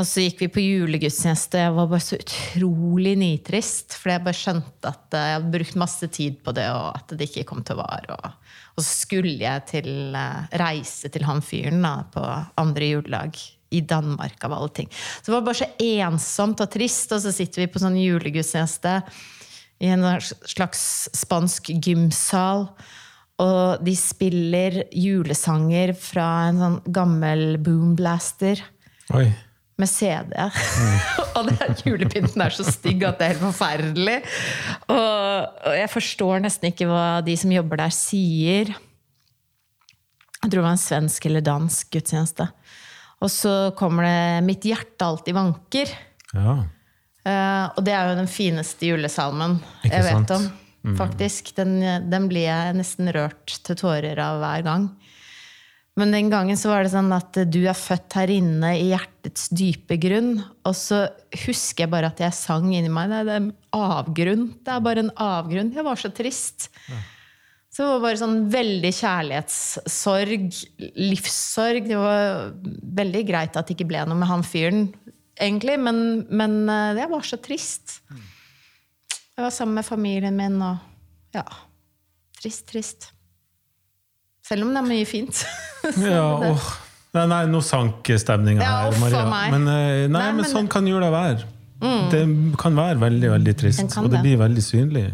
Og 0.00 0.06
så 0.08 0.22
gikk 0.24 0.46
vi 0.46 0.48
på 0.48 0.62
julegudstjeneste, 0.64 1.58
og 1.58 1.66
jeg 1.66 1.72
var 1.76 1.88
bare 1.90 2.04
så 2.04 2.16
utrolig 2.16 3.12
nitrist. 3.20 3.96
For 4.00 4.14
jeg 4.14 4.24
bare 4.24 4.38
skjønte 4.38 4.88
at 4.88 5.16
jeg 5.16 5.34
hadde 5.36 5.52
brukt 5.52 5.80
masse 5.82 6.08
tid 6.14 6.38
på 6.44 6.54
det, 6.56 6.66
og 6.72 6.94
at 6.96 7.12
det 7.12 7.26
ikke 7.28 7.44
kom 7.50 7.60
til 7.66 7.76
å 7.76 7.82
vare. 7.82 8.16
Og, 8.16 8.54
og 8.78 8.84
så 8.86 8.88
skulle 8.88 9.34
jeg 9.42 9.66
til, 9.68 9.90
uh, 10.16 10.46
reise 10.62 11.10
til 11.12 11.26
han 11.28 11.44
fyren 11.44 11.84
da, 11.84 11.98
på 12.14 12.22
andre 12.62 12.88
juledag 12.94 13.42
i 13.76 13.82
Danmark, 13.86 14.38
av 14.46 14.56
alle 14.56 14.72
ting. 14.80 14.88
Så 14.94 15.28
det 15.28 15.36
var 15.36 15.44
bare 15.50 15.60
så 15.60 15.68
ensomt 15.90 16.64
og 16.64 16.72
trist, 16.72 17.12
og 17.12 17.20
så 17.26 17.34
sitter 17.34 17.66
vi 17.66 17.68
på 17.74 17.82
sånn 17.82 18.00
julegudstjeneste 18.00 18.96
i 19.84 19.92
en 19.92 20.08
slags 20.22 20.82
spansk 21.16 21.74
gymsal. 21.76 22.70
Og 23.40 23.84
de 23.84 23.92
spiller 23.96 24.82
julesanger 24.96 25.92
fra 25.96 26.26
en 26.48 26.64
sånn 26.64 26.82
gammel 26.88 27.46
boomblaster. 27.60 28.64
Oi 29.16 29.28
med 29.80 29.90
CD. 29.90 30.34
og 31.36 31.48
den 31.48 31.80
julepynten 31.86 32.44
er 32.44 32.54
så 32.54 32.66
stygg 32.68 33.04
at 33.08 33.18
det 33.18 33.26
er 33.26 33.34
helt 33.34 33.46
forferdelig. 33.46 34.18
Og, 34.92 35.58
og 35.66 35.76
jeg 35.78 35.90
forstår 35.92 36.44
nesten 36.44 36.70
ikke 36.70 36.88
hva 36.90 37.20
de 37.26 37.36
som 37.40 37.52
jobber 37.54 37.82
der, 37.82 37.94
sier. 37.94 38.72
Jeg 40.40 40.46
tror 40.46 40.56
det 40.60 40.66
var 40.66 40.76
en 40.76 40.86
svensk 40.86 41.28
eller 41.28 41.44
dansk 41.44 41.92
gudstjeneste. 41.96 42.48
Og 43.20 43.28
så 43.28 43.54
kommer 43.76 44.06
det 44.08 44.44
'Mitt 44.46 44.64
hjerte 44.64 45.04
alltid 45.04 45.36
vanker'. 45.36 45.92
Ja. 46.32 46.62
Uh, 47.20 47.66
og 47.76 47.84
det 47.84 47.92
er 47.92 48.08
jo 48.08 48.16
den 48.16 48.30
fineste 48.32 48.86
julesalmen 48.88 49.58
Ikke 49.84 49.92
jeg 49.92 50.06
vet 50.06 50.30
sant? 50.30 50.30
om. 50.38 50.96
Faktisk. 50.96 51.52
Den, 51.58 51.74
den 52.08 52.28
blir 52.30 52.46
jeg 52.46 52.76
nesten 52.78 53.10
rørt 53.12 53.58
til 53.66 53.76
tårer 53.76 54.16
av 54.24 54.40
hver 54.40 54.64
gang. 54.64 54.86
Men 56.00 56.14
den 56.14 56.30
gangen 56.32 56.56
så 56.56 56.70
var 56.72 56.84
det 56.84 56.94
sånn 56.94 57.12
at 57.12 57.36
du 57.52 57.60
er 57.68 57.76
født 57.76 58.16
her 58.16 58.30
inne 58.32 58.72
i 58.78 58.88
hjertets 58.94 59.50
dype 59.52 59.98
grunn. 60.00 60.38
Og 60.64 60.76
så 60.78 61.04
husker 61.44 61.84
jeg 61.84 61.92
bare 61.92 62.08
at 62.12 62.22
jeg 62.24 62.36
sang 62.36 62.70
inni 62.72 62.92
meg. 62.92 63.12
Det 63.12 63.20
er 63.20 63.40
en 63.42 63.50
avgrunn. 63.76 64.46
Det 64.64 64.72
er 64.72 64.84
bare 64.86 65.04
en 65.04 65.14
avgrunn. 65.20 65.74
Jeg 65.76 65.84
var 65.86 66.00
så 66.00 66.12
trist. 66.14 66.70
Så 67.70 67.84
det 67.84 67.90
var 67.92 68.02
bare 68.02 68.18
sånn 68.18 68.40
veldig 68.50 68.90
kjærlighetssorg, 68.96 70.48
livssorg. 70.98 71.86
Det 71.86 72.00
var 72.00 72.50
veldig 73.00 73.22
greit 73.28 73.60
at 73.60 73.68
det 73.68 73.76
ikke 73.76 73.90
ble 73.92 74.02
noe 74.08 74.18
med 74.18 74.30
han 74.30 74.42
fyren, 74.46 74.88
egentlig, 75.40 75.76
men, 75.80 76.00
men 76.28 76.56
eh, 76.66 76.98
jeg 76.98 77.12
var 77.12 77.28
så 77.28 77.38
trist. 77.40 78.00
Jeg 78.10 79.44
var 79.46 79.54
sammen 79.54 79.78
med 79.78 79.86
familien 79.86 80.36
min, 80.36 80.58
og 80.64 81.36
ja 81.36 81.46
Trist, 82.40 82.64
trist. 82.72 83.10
Selv 84.50 84.66
om 84.66 84.74
det 84.74 84.80
er 84.82 84.88
mye 84.90 85.06
fint. 85.06 85.44
ja 86.10 86.24
åh. 86.50 86.68
Nei, 87.14 87.24
nei, 87.26 87.40
nå 87.50 87.58
sank 87.66 88.06
stemninga 88.22 88.62
Ja, 88.62 88.74
her, 88.90 88.98
Maria. 89.02 89.22
Men, 89.50 89.64
eh, 89.66 90.04
nei, 90.06 90.08
Nei, 90.14 90.26
men, 90.36 90.44
Mm. 90.44 90.50
sånn 90.50 90.68
kan 90.70 90.86
jula 90.86 91.08
være. 91.10 91.46
Det 92.12 92.20
kan 92.60 92.74
være 92.76 92.98
veldig, 93.00 93.30
veldig 93.32 93.54
trist, 93.56 93.96
og 93.98 94.10
det 94.12 94.20
blir 94.22 94.36
veldig 94.38 94.62
synlig 94.62 95.06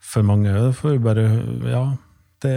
for 0.00 0.22
mange. 0.26 0.48
Og 0.56 0.70
Det 0.70 0.76
får 0.78 0.94
vi 0.94 1.02
bare 1.04 1.24
Ja, 1.70 1.82
det 2.40 2.54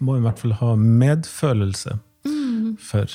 må 0.00 0.14
vi 0.14 0.20
i 0.20 0.26
hvert 0.28 0.38
fall 0.38 0.52
ha 0.60 0.74
medfølelse 0.76 1.98
Mm. 2.24 2.76
for. 2.78 3.06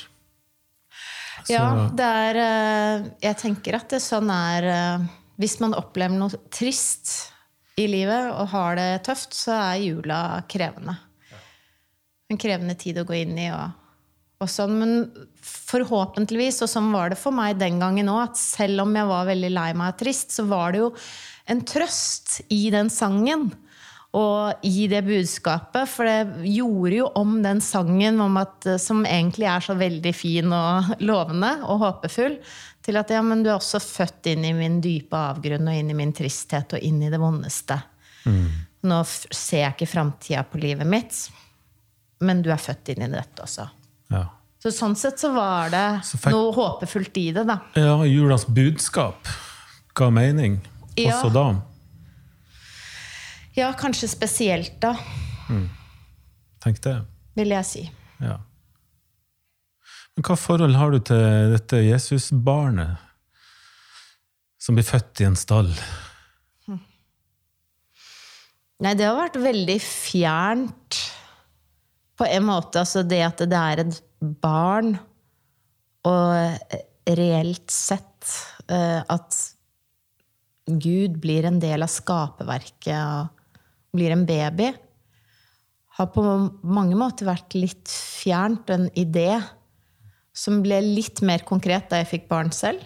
Så, 1.46 1.52
Ja, 1.54 1.88
det 1.94 2.04
er 2.04 2.36
eh, 2.42 3.04
Jeg 3.22 3.36
tenker 3.38 3.74
at 3.78 3.88
det 3.88 4.00
sånn 4.02 4.28
er 4.34 4.64
eh, 4.66 5.06
Hvis 5.38 5.58
man 5.60 5.74
opplever 5.74 6.16
noe 6.18 6.30
trist 6.50 7.32
i 7.78 7.86
livet 7.86 8.30
og 8.32 8.48
har 8.48 8.74
det 8.76 9.04
tøft, 9.04 9.34
så 9.36 9.52
er 9.74 9.82
jula 9.84 10.42
krevende. 10.48 10.96
En 12.30 12.40
krevende 12.40 12.74
tid 12.78 12.98
å 12.98 13.06
gå 13.06 13.20
inn 13.20 13.36
i. 13.38 13.50
Og, 13.54 13.74
og 14.42 14.50
sånn, 14.50 14.78
Men 14.80 14.94
forhåpentligvis, 15.46 16.62
og 16.64 16.72
sånn 16.72 16.90
var 16.94 17.12
det 17.12 17.20
for 17.20 17.34
meg 17.34 17.60
den 17.60 17.78
gangen 17.82 18.10
òg, 18.12 18.32
at 18.32 18.40
selv 18.40 18.86
om 18.86 18.96
jeg 18.98 19.10
var 19.12 19.30
veldig 19.30 19.52
lei 19.54 19.70
meg 19.78 19.94
og 19.94 20.02
trist, 20.02 20.34
så 20.34 20.46
var 20.50 20.74
det 20.74 20.82
jo 20.82 20.90
en 21.46 21.62
trøst 21.66 22.40
i 22.50 22.66
den 22.74 22.90
sangen. 22.90 23.50
Og 24.16 24.64
i 24.64 24.86
det 24.88 25.02
budskapet, 25.04 25.90
for 25.90 26.08
det 26.08 26.48
gjorde 26.54 26.94
jo 26.94 27.08
om 27.20 27.34
den 27.44 27.60
sangen 27.60 28.20
om 28.24 28.38
at, 28.40 28.64
som 28.80 29.04
egentlig 29.04 29.48
er 29.50 29.64
så 29.64 29.76
veldig 29.76 30.12
fin 30.16 30.54
og 30.56 30.94
lovende 31.10 31.52
og 31.66 31.82
håpefull, 31.84 32.38
til 32.86 33.00
at 33.00 33.10
ja, 33.10 33.20
men 33.26 33.42
du 33.42 33.50
er 33.50 33.58
også 33.58 33.82
født 33.82 34.30
inn 34.30 34.46
i 34.46 34.54
min 34.56 34.78
dype 34.82 35.18
avgrunn 35.18 35.68
og 35.68 35.74
inn 35.74 35.90
i 35.90 35.98
min 35.98 36.14
tristhet 36.16 36.76
og 36.78 36.86
inn 36.86 37.00
i 37.02 37.10
det 37.12 37.18
vondeste. 37.20 37.80
Nå 38.86 39.00
ser 39.10 39.64
jeg 39.64 39.74
ikke 39.74 39.90
framtida 39.90 40.44
på 40.46 40.60
livet 40.62 40.86
mitt, 40.88 41.18
men 42.20 42.42
du 42.42 42.50
er 42.50 42.56
født 42.60 42.88
inn 42.94 43.02
i 43.02 43.08
dette 43.12 43.42
også. 43.42 43.68
ja. 44.10 44.24
Så 44.58 44.70
sånn 44.72 44.96
sett 44.96 45.20
så 45.20 45.28
var 45.34 45.68
det 45.70 46.00
Så 46.02 46.16
fikk- 46.18 46.32
noe 46.32 46.52
håpefullt 46.56 47.16
i 47.20 47.30
det, 47.30 47.46
da. 47.46 47.58
ja, 47.76 48.02
julas 48.08 48.46
budskap 48.46 49.28
ga 49.94 50.08
mening 50.10 50.60
Ja. 50.96 51.12
også 51.22 51.32
da. 51.32 51.60
Ja, 53.54 53.72
kanskje 53.72 54.08
spesielt 54.08 54.80
da, 54.80 54.94
Tenk 56.60 56.80
det. 56.82 56.96
vil 57.36 57.48
jeg 57.48 57.64
si. 57.64 57.90
Ja. 58.20 58.38
Men 60.16 60.22
hva 60.24 60.36
forhold 60.36 60.74
har 60.74 60.90
du 60.90 60.98
til 60.98 61.52
dette 61.52 61.76
Jesusbarnet 61.84 62.96
som 64.58 64.74
blir 64.74 64.84
født 64.88 65.20
i 65.20 65.24
en 65.28 65.36
stall? 65.36 65.70
Nei, 68.80 68.92
det 68.92 69.06
har 69.08 69.16
vært 69.16 69.38
veldig 69.40 69.78
fjernt 69.80 70.95
på 72.16 72.26
en 72.28 72.46
måte. 72.48 72.82
Altså 72.82 73.04
det 73.06 73.22
at 73.26 73.44
det 73.48 73.60
er 73.60 73.84
et 73.84 74.00
barn, 74.42 74.96
og 76.06 77.14
reelt 77.18 77.72
sett 77.72 78.30
eh, 78.70 79.02
at 79.02 79.38
Gud 80.66 81.20
blir 81.22 81.46
en 81.46 81.60
del 81.62 81.84
av 81.86 81.90
skaperverket 81.90 82.98
og 82.98 83.96
blir 83.96 84.14
en 84.14 84.26
baby, 84.26 84.72
har 85.96 86.08
på 86.12 86.22
mange 86.66 86.96
måter 86.98 87.28
vært 87.28 87.54
litt 87.56 87.88
fjernt. 87.88 88.68
En 88.74 88.88
idé 88.98 89.38
som 90.36 90.60
ble 90.64 90.82
litt 90.84 91.22
mer 91.24 91.46
konkret 91.48 91.88
da 91.90 92.02
jeg 92.02 92.10
fikk 92.10 92.26
barn 92.28 92.52
selv. 92.52 92.82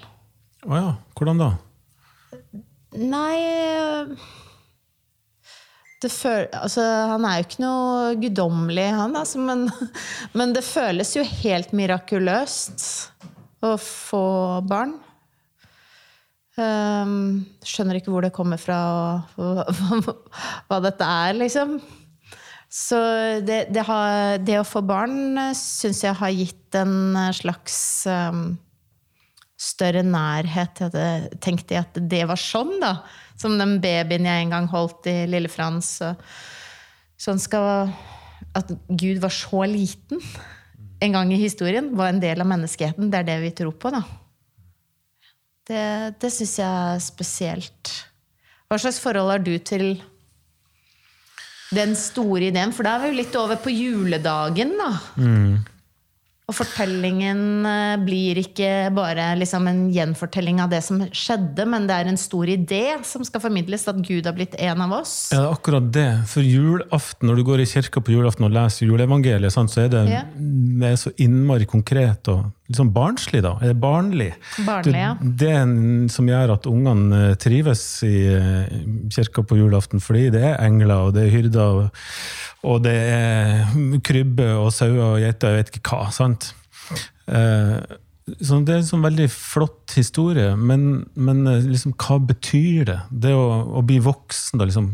Å 0.69 0.77
ja, 0.77 0.93
hvordan 1.19 1.41
da? 1.41 1.51
Nei 3.01 3.35
det 3.41 4.19
føl, 6.09 6.47
altså, 6.57 6.81
Han 7.11 7.27
er 7.29 7.37
jo 7.37 7.47
ikke 7.49 7.63
noe 7.65 8.15
guddommelig, 8.23 8.89
han, 8.97 9.17
altså, 9.21 9.43
men, 9.45 9.67
men 10.39 10.57
det 10.57 10.65
føles 10.65 11.13
jo 11.17 11.27
helt 11.43 11.75
mirakuløst 11.77 12.87
å 13.61 13.75
få 13.77 14.25
barn. 14.65 14.97
Um, 16.61 17.45
skjønner 17.65 18.01
ikke 18.01 18.13
hvor 18.13 18.25
det 18.25 18.35
kommer 18.37 18.61
fra, 18.61 18.81
og 19.37 19.61
hva, 19.69 20.15
hva 20.69 20.81
dette 20.85 21.11
er, 21.25 21.37
liksom. 21.37 21.77
Så 22.71 22.97
det, 23.43 23.65
det, 23.75 23.83
har, 23.83 24.39
det 24.47 24.61
å 24.61 24.67
få 24.67 24.81
barn 24.87 25.41
syns 25.59 26.05
jeg 26.05 26.15
har 26.21 26.31
gitt 26.31 26.77
en 26.79 27.19
slags 27.35 27.77
um, 28.07 28.53
større 29.61 30.05
nærhet 30.07 30.85
Jeg. 30.95 31.09
Tenkte 31.43 31.75
jeg 31.75 31.89
at 31.89 31.99
det 32.13 32.23
var 32.31 32.41
sånn, 32.41 32.77
da. 32.83 32.95
Som 33.41 33.57
den 33.61 33.79
babyen 33.81 34.29
jeg 34.29 34.45
en 34.45 34.55
gang 34.55 34.69
holdt 34.69 35.09
i 35.09 35.17
Lille 35.31 35.49
Frans. 35.49 35.97
Sånn 37.21 37.41
skal 37.41 37.91
At 38.57 38.73
Gud 38.89 39.21
var 39.23 39.33
så 39.33 39.65
liten 39.69 40.21
en 41.01 41.15
gang 41.17 41.33
i 41.33 41.41
historien, 41.41 41.95
var 41.97 42.13
en 42.13 42.21
del 42.21 42.43
av 42.43 42.49
menneskeheten. 42.51 43.09
Det 43.09 43.23
er 43.23 43.29
det 43.29 43.39
vi 43.45 43.51
tror 43.57 43.73
på, 43.81 43.93
da. 43.95 44.03
Det, 45.71 45.85
det 46.21 46.31
syns 46.35 46.57
jeg 46.59 46.67
er 46.67 47.03
spesielt. 47.05 47.93
Hva 48.69 48.79
slags 48.81 49.01
forhold 49.03 49.33
har 49.33 49.43
du 49.45 49.55
til 49.65 50.03
den 51.75 51.95
store 51.97 52.51
ideen? 52.51 52.75
For 52.75 52.87
da 52.87 52.97
er 52.97 53.05
vi 53.05 53.13
jo 53.13 53.19
litt 53.21 53.39
over 53.39 53.61
på 53.63 53.73
juledagen, 53.73 54.75
da. 54.81 54.91
Og 56.51 56.57
fortellingen 56.59 57.67
eh, 57.69 57.97
blir 58.03 58.41
ikke 58.43 58.91
bare 58.97 59.29
liksom 59.39 59.69
en 59.71 59.83
gjenfortelling 59.95 60.59
av 60.65 60.73
det 60.73 60.81
som 60.83 60.99
skjedde, 61.15 61.67
men 61.71 61.87
det 61.87 61.95
er 61.95 62.11
en 62.11 62.19
stor 62.19 62.51
idé 62.51 62.83
som 63.07 63.23
skal 63.27 63.45
formidles, 63.45 63.87
at 63.91 64.01
Gud 64.03 64.27
har 64.27 64.35
blitt 64.35 64.57
en 64.59 64.83
av 64.83 64.97
oss. 64.99 65.15
Ja, 65.31 65.45
det 65.45 65.47
er 65.47 65.55
akkurat 65.55 65.91
det. 65.95 66.09
For 66.33 66.43
julaften, 66.43 67.31
når 67.31 67.39
du 67.39 67.45
går 67.47 67.63
i 67.63 67.69
kirka 67.71 68.03
på 68.03 68.17
julaften 68.17 68.49
og 68.49 68.55
leser 68.57 68.91
juleevangeliet, 68.91 69.55
så 69.55 69.85
er 69.85 69.93
det, 69.95 70.03
Ja. 70.11 70.25
det 70.35 70.91
er 70.91 70.99
så 70.99 71.15
innmari 71.23 71.71
konkret 71.71 72.27
og 72.33 72.49
sånn 72.77 72.93
barnslig, 72.95 73.43
da. 73.45 73.55
Eller 73.63 73.77
barnlig? 73.79 74.31
Barnlig, 74.67 74.99
ja. 74.99 75.15
Det, 75.21 75.33
det 75.43 75.55
en, 75.59 75.79
som 76.13 76.29
gjør 76.31 76.55
at 76.57 76.69
ungene 76.71 77.23
eh, 77.31 77.39
trives 77.41 77.83
i 78.07 78.15
eh, 78.35 78.77
kirka 79.13 79.45
på 79.47 79.59
julaften, 79.59 80.03
fordi 80.03 80.29
det 80.35 80.45
er 80.53 80.61
engler, 80.65 81.09
og 81.09 81.17
det 81.17 81.27
er 81.27 81.35
hyrder, 81.35 81.81
og, 81.81 82.05
og 82.71 82.85
det 82.87 82.95
er 83.17 83.75
krybbe 84.07 84.53
og 84.61 84.71
sauer 84.77 85.03
og 85.15 85.19
geiter, 85.25 85.57
jeg 85.57 85.65
vet 85.65 85.75
ikke 85.81 85.97
hva. 85.97 86.13
sant? 86.15 86.53
Eh, 87.31 87.77
så 88.39 88.61
det 88.63 88.77
er 88.77 88.83
en 88.85 88.91
sånn 88.93 89.03
veldig 89.03 89.27
flott 89.33 89.97
historie, 89.99 90.55
men, 90.55 91.07
men 91.19 91.43
liksom, 91.67 91.97
hva 91.99 92.21
betyr 92.31 92.87
det? 92.93 93.01
Det 93.11 93.35
å, 93.35 93.47
å 93.81 93.83
bli 93.87 93.99
voksen, 94.05 94.61
da 94.61 94.69
liksom 94.71 94.93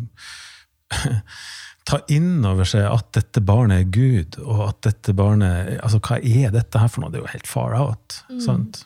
Ta 1.86 2.00
inn 2.10 2.44
over 2.44 2.66
seg 2.66 2.82
at 2.90 3.12
dette 3.14 3.40
barnet 3.46 3.84
er 3.84 3.90
Gud, 3.94 4.36
og 4.42 4.64
at 4.68 4.80
dette 4.88 5.12
barnet 5.14 5.76
altså 5.78 6.00
Hva 6.02 6.16
er 6.18 6.50
dette 6.54 6.80
her 6.82 6.88
for 6.90 7.04
noe? 7.04 7.12
Det 7.14 7.20
er 7.20 7.26
jo 7.26 7.32
helt 7.36 7.46
far 7.50 7.76
out. 7.78 8.20
sant? 8.42 8.84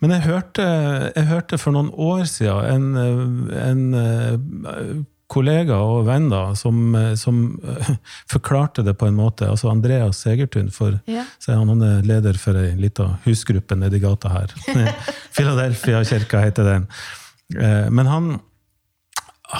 Men 0.00 0.10
jeg 0.16 0.24
hørte, 0.26 0.64
jeg 1.16 1.26
hørte 1.30 1.58
for 1.60 1.72
noen 1.76 1.90
år 1.96 2.24
siden 2.28 2.96
en, 2.96 3.50
en 3.56 3.82
eh, 3.96 5.02
kollega 5.32 5.78
og 5.80 6.02
venn 6.10 6.26
da, 6.28 6.42
som, 6.60 6.92
som 7.16 7.38
eh, 7.64 7.92
forklarte 8.28 8.84
det 8.84 8.92
på 9.00 9.08
en 9.08 9.16
måte. 9.16 9.48
altså 9.48 9.70
Andreas 9.72 10.20
Segertun, 10.24 10.68
for 10.72 10.98
Ja. 11.08 11.24
han, 11.48 11.68
han 11.72 11.82
er 11.88 12.02
leder 12.04 12.36
for 12.40 12.56
ei 12.60 12.74
lita 12.76 13.06
husgruppe 13.24 13.76
nedi 13.80 14.00
gata 14.04 14.28
her. 14.34 14.52
Philadelphia-kirka 15.36 16.40
heter 16.44 16.64
den. 16.68 16.86
Eh, 17.56 17.88
Men 17.90 18.06
han, 18.12 18.28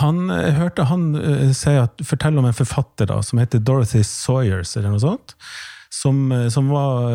han 0.01 0.31
jeg 0.31 0.55
hørte 0.57 0.85
han 0.89 1.15
uh, 1.17 1.53
si 1.57 1.71
at, 1.77 2.01
fortelle 2.07 2.39
om 2.41 2.47
en 2.49 2.57
forfatter 2.57 3.07
da, 3.11 3.23
som 3.25 3.39
heter 3.43 3.61
Dorothy 3.61 4.03
Sawyers, 4.07 4.77
eller 4.77 4.91
noe 4.95 5.03
sånt, 5.03 5.29
som, 5.93 6.33
eh, 6.33 6.49
som 6.49 6.71
var 6.73 7.13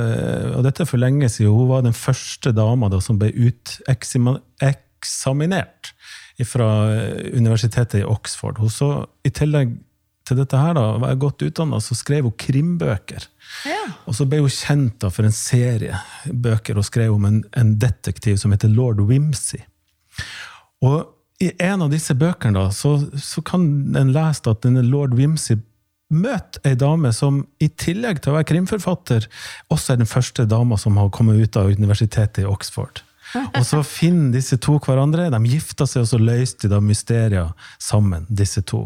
Og 0.60 0.62
dette 0.62 0.84
er 0.84 0.90
for 0.90 1.02
lenge 1.02 1.26
siden. 1.34 1.50
Hun 1.50 1.72
var 1.72 1.82
den 1.82 1.98
første 1.98 2.52
dama 2.54 2.86
da, 2.94 3.00
som 3.02 3.18
ble 3.18 3.34
uteksaminert 3.34 5.90
fra 6.46 6.70
universitetet 7.34 8.04
i 8.04 8.06
Oxford. 8.06 8.62
Hun 8.62 8.70
så, 8.70 9.10
I 9.26 9.34
tillegg 9.34 9.74
til 10.28 10.40
dette 10.42 10.60
her, 10.60 10.76
da, 10.76 10.86
var 11.02 11.14
jeg 11.14 11.22
godt 11.24 11.46
utdanna, 11.48 11.80
så 11.84 11.96
skrev 11.98 12.28
hun 12.28 12.36
krimbøker. 12.40 13.28
Ja. 13.68 13.84
Og 14.10 14.18
så 14.18 14.28
ble 14.30 14.42
hun 14.44 14.54
kjent 14.54 15.00
da, 15.04 15.12
for 15.14 15.28
en 15.28 15.36
serie 15.36 16.00
bøker 16.28 16.80
og 16.80 16.88
skrev 16.88 17.16
om 17.16 17.28
en, 17.30 17.42
en 17.58 17.76
detektiv 17.80 18.40
som 18.42 18.54
heter 18.54 18.74
lord 18.74 19.02
Wimsey. 19.08 19.62
Og 20.86 21.06
i 21.44 21.52
en 21.62 21.84
av 21.86 21.92
disse 21.94 22.16
bøkene 22.18 22.58
da, 22.58 22.70
så, 22.74 22.98
så 23.22 23.44
kan 23.46 23.68
en 23.98 24.14
lese 24.16 24.50
at 24.50 24.64
denne 24.66 24.84
lord 24.86 25.14
Wimsey 25.18 25.60
møter 26.14 26.64
ei 26.66 26.78
dame 26.80 27.12
som 27.14 27.42
i 27.60 27.68
tillegg 27.68 28.22
til 28.24 28.32
å 28.32 28.38
være 28.38 28.48
krimforfatter, 28.54 29.28
også 29.74 29.94
er 29.94 30.02
den 30.02 30.10
første 30.10 30.48
dama 30.50 30.80
som 30.80 30.98
har 30.98 31.12
kommet 31.14 31.42
ut 31.42 31.60
av 31.60 31.70
universitetet 31.70 32.46
i 32.46 32.48
Oxford. 32.48 33.04
Og 33.36 33.64
så 33.68 33.82
finner 33.84 34.38
disse 34.38 34.56
to 34.64 34.78
hverandre, 34.80 35.28
de 35.34 35.52
gifter 35.52 35.90
seg, 35.90 36.06
og 36.06 36.12
så 36.14 36.20
løser 36.22 36.72
de 36.72 36.80
mysterier 36.84 37.52
sammen, 37.76 38.24
disse 38.30 38.64
to. 38.64 38.86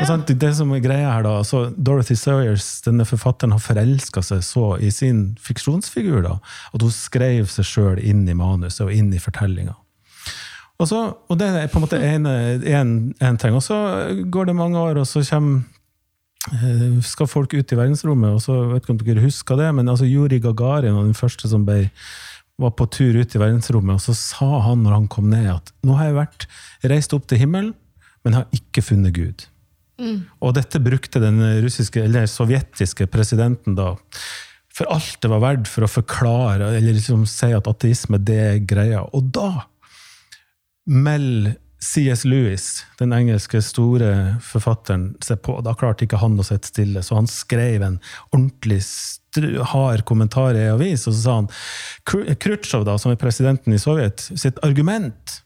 Og 0.00 0.08
sant, 0.08 0.30
det 0.40 0.52
som 0.56 0.70
er 0.72 0.80
greia 0.80 1.10
her 1.10 1.26
da, 1.26 1.34
altså 1.42 1.66
Dorothy 1.76 2.16
Sawyers, 2.16 2.68
denne 2.86 3.04
forfatteren, 3.08 3.52
har 3.52 3.60
forelska 3.60 4.22
seg 4.24 4.44
så 4.46 4.76
i 4.80 4.92
sin 4.94 5.34
fiksjonsfigur 5.42 6.22
da, 6.24 6.38
at 6.72 6.84
hun 6.86 6.94
skrev 6.94 7.50
seg 7.52 7.68
sjøl 7.68 8.00
inn 8.00 8.24
i 8.30 8.36
manuset 8.38 8.86
og 8.86 8.94
inn 8.94 9.12
i 9.12 9.20
fortellinga. 9.20 9.76
Og, 10.76 10.84
så, 10.90 11.00
og 11.16 11.38
det 11.40 11.48
er 11.48 11.70
på 11.72 11.80
en 11.80 11.86
måte 11.86 12.00
én 12.00 13.38
ting. 13.40 13.56
Og 13.56 13.64
så 13.64 13.78
går 14.28 14.50
det 14.50 14.58
mange 14.58 14.78
år, 14.78 15.00
og 15.00 15.08
så 15.08 15.22
kommer 15.24 15.62
eh, 16.52 16.98
skal 17.06 17.30
folk 17.30 17.56
ut 17.56 17.72
i 17.72 17.78
verdensrommet, 17.78 18.36
og 18.36 18.44
så 18.44 18.58
vet 18.72 18.84
ikke 18.84 18.94
om 18.94 19.00
dere 19.00 19.24
husker 19.24 19.60
det, 19.60 19.70
men 19.78 19.88
altså 19.88 20.08
Juri 20.08 20.40
Gagarin 20.42 20.98
var 20.98 21.08
den 21.08 21.16
første 21.16 21.48
som 21.48 21.64
ble, 21.68 21.86
var 22.60 22.76
på 22.76 22.88
tur 22.92 23.16
ut 23.16 23.34
i 23.36 23.40
verdensrommet, 23.40 23.96
og 23.96 24.04
så 24.04 24.16
sa 24.16 24.50
han 24.68 24.84
når 24.84 24.98
han 24.98 25.10
kom 25.12 25.32
ned, 25.32 25.48
at 25.54 25.72
nå 25.86 25.96
har 25.96 26.10
jeg 26.10 26.20
vært 26.20 26.48
reist 26.92 27.16
opp 27.16 27.28
til 27.30 27.40
himmelen, 27.40 27.74
men 28.26 28.36
har 28.36 28.50
ikke 28.52 28.84
funnet 28.84 29.16
Gud. 29.16 29.48
Og 30.44 30.52
dette 30.58 30.82
brukte 30.82 31.22
den 31.22 31.40
russiske, 31.64 32.02
eller 32.04 32.26
sovjetiske 32.28 33.06
presidenten 33.08 33.78
da 33.78 33.94
for 34.76 34.92
alt 34.92 35.16
det 35.22 35.30
var 35.32 35.40
verdt 35.40 35.70
for 35.72 35.86
å 35.86 35.88
forklare 35.88 36.74
eller 36.76 36.98
liksom 36.98 37.24
si 37.30 37.48
at 37.56 37.68
ateisme 37.70 38.20
det 38.20 38.36
er 38.42 38.58
greia. 38.68 39.06
Og 39.16 39.30
da 39.32 39.64
melder 40.86 41.56
C.S. 41.86 42.24
Lewis, 42.24 42.86
den 42.98 43.12
engelske 43.12 43.60
store 43.62 44.38
forfatteren, 44.42 45.10
seg 45.22 45.42
på. 45.44 45.58
Da 45.62 45.74
klarte 45.76 46.06
ikke 46.06 46.18
han 46.22 46.38
å 46.40 46.46
sitte 46.46 46.70
stille, 46.72 47.02
så 47.04 47.18
han 47.18 47.28
skrev 47.30 47.84
en 47.84 47.98
ordentlig 48.32 48.80
hard 49.74 50.06
kommentar 50.08 50.56
i 50.56 50.70
avis. 50.72 51.04
Og 51.06 51.14
så 51.14 51.20
sa 51.20 51.34
han 51.42 51.50
Khrusjtsjov, 52.08 52.88
som 52.98 53.12
er 53.12 53.20
presidenten 53.20 53.76
i 53.76 53.80
Sovjet, 53.82 54.24
sitt 54.34 54.62
argument 54.66 55.42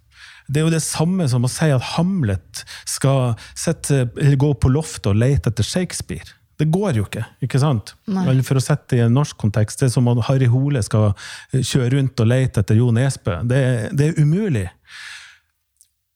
det 0.50 0.58
er 0.58 0.66
jo 0.66 0.74
det 0.74 0.82
samme 0.82 1.28
som 1.30 1.46
å 1.46 1.50
si 1.50 1.68
at 1.70 1.92
Hamlet 1.92 2.64
skal 2.88 3.36
sette, 3.54 4.08
gå 4.10 4.48
på 4.58 4.70
loftet 4.72 5.12
og 5.12 5.20
lete 5.22 5.52
etter 5.52 5.66
Shakespeare. 5.66 6.26
Det 6.58 6.66
går 6.74 6.98
jo 6.98 7.04
ikke. 7.06 7.22
ikke 7.46 7.60
sant? 7.62 7.94
Eller 8.10 8.42
for 8.44 8.58
å 8.58 8.62
sette 8.64 8.96
det 8.96 8.98
i 8.98 9.04
en 9.06 9.14
norsk 9.16 9.38
kontekst, 9.40 9.80
det 9.80 9.88
er 9.88 9.94
som 9.94 10.10
at 10.10 10.24
Harry 10.26 10.48
Hole 10.50 10.82
skal 10.84 11.14
kjøre 11.54 11.94
rundt 11.94 12.20
og 12.20 12.28
lete 12.28 12.64
etter 12.64 12.76
Jo 12.76 12.90
Nesbø. 12.92 13.38
Det, 13.48 13.62
det 13.96 14.10
er 14.10 14.18
umulig. 14.20 14.66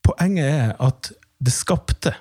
Poenget 0.05 0.47
er 0.51 0.75
at 0.85 1.13
det 1.45 1.53
skapte 1.55 2.15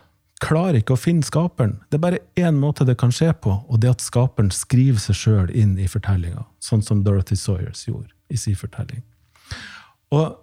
klarer 0.44 0.82
ikke 0.82 0.96
å 0.98 1.00
finne 1.00 1.24
skaperen. 1.24 1.78
Det 1.88 1.98
er 1.98 2.04
bare 2.04 2.20
én 2.40 2.58
måte 2.60 2.84
det 2.88 2.98
kan 3.00 3.14
skje 3.16 3.30
på, 3.44 3.54
og 3.70 3.80
det 3.80 3.94
at 3.94 4.04
skaperen 4.04 4.52
skriver 4.52 5.00
seg 5.00 5.16
sjøl 5.16 5.52
inn 5.56 5.78
i 5.80 5.88
fortellinga. 5.88 6.44
Sånn 6.64 6.84
som 6.84 7.04
Dorothy 7.06 7.38
Sawyers 7.40 7.86
gjorde 7.88 8.12
i 8.34 8.40
sin 8.40 8.58
fortelling. 8.60 9.04
Og 10.12 10.36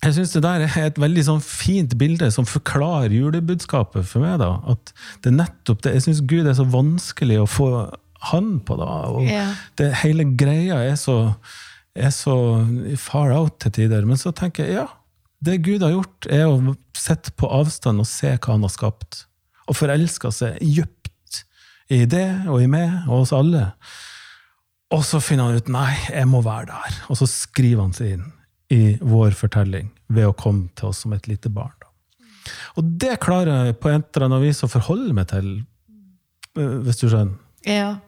jeg 0.00 0.16
syns 0.16 0.32
det 0.34 0.42
der 0.42 0.64
er 0.64 0.86
et 0.88 0.98
veldig 1.00 1.22
sånn 1.26 1.42
fint 1.44 1.94
bilde 2.00 2.30
som 2.32 2.46
forklarer 2.48 3.12
julebudskapet 3.12 4.06
for 4.08 4.24
meg. 4.24 4.38
da, 4.40 4.54
At 4.72 4.92
det 5.22 5.34
nettopp 5.36 5.82
det. 5.84 5.94
Jeg 5.98 6.06
syns 6.08 6.22
Gud 6.26 6.46
er 6.48 6.56
så 6.56 6.64
vanskelig 6.64 7.38
å 7.42 7.48
få 7.50 7.68
hand 8.32 8.64
på. 8.66 8.76
da, 8.80 8.88
og 9.12 9.28
Ja. 9.28 9.54
det, 9.76 9.92
Hele 10.02 10.24
greia 10.24 10.80
er 10.90 10.96
så, 10.96 11.36
er 11.94 12.10
så 12.10 12.66
far 12.98 13.30
out 13.32 13.60
til 13.60 13.70
tider. 13.70 14.06
Men 14.06 14.16
så 14.16 14.32
tenker 14.32 14.64
jeg 14.66 14.74
ja, 14.80 14.88
det 15.40 15.60
Gud 15.64 15.82
har 15.82 15.94
gjort, 15.94 16.28
er 16.28 16.46
å 16.48 16.74
sitte 16.96 17.32
på 17.36 17.48
avstand 17.48 18.02
og 18.02 18.08
se 18.08 18.34
hva 18.36 18.54
han 18.54 18.66
har 18.66 18.72
skapt. 18.72 19.24
Og 19.70 19.78
forelske 19.78 20.32
seg 20.34 20.58
dypt 20.60 21.44
i 21.90 22.04
det 22.10 22.28
og 22.50 22.60
i 22.62 22.68
meg 22.70 23.08
og 23.08 23.22
oss 23.22 23.32
alle. 23.34 23.70
Og 24.94 25.04
så 25.06 25.20
finner 25.22 25.48
han 25.48 25.60
ut 25.62 25.70
nei, 25.72 25.94
jeg 26.10 26.28
må 26.28 26.42
være 26.44 26.70
der. 26.72 26.98
Og 27.10 27.18
så 27.20 27.28
skriver 27.30 27.86
han 27.86 27.94
seg 27.96 28.16
inn 28.16 28.26
i 28.70 28.82
vår 29.00 29.34
fortelling 29.38 29.90
ved 30.10 30.28
å 30.28 30.36
komme 30.36 30.68
til 30.78 30.90
oss 30.90 31.04
som 31.04 31.14
et 31.14 31.26
lite 31.30 31.50
barn. 31.52 31.74
Og 32.78 32.86
det 33.02 33.18
klarer 33.22 33.70
jeg 33.70 33.78
på 33.82 33.90
et 33.90 34.06
eller 34.14 34.28
annet 34.28 34.44
vis 34.44 34.62
å 34.66 34.70
forholde 34.70 35.14
meg 35.14 35.28
til, 35.30 35.48
eh, 36.58 36.76
hvis 36.84 37.00
du 37.00 37.08
skjønner. 37.08 37.36
Ja. 37.66 37.98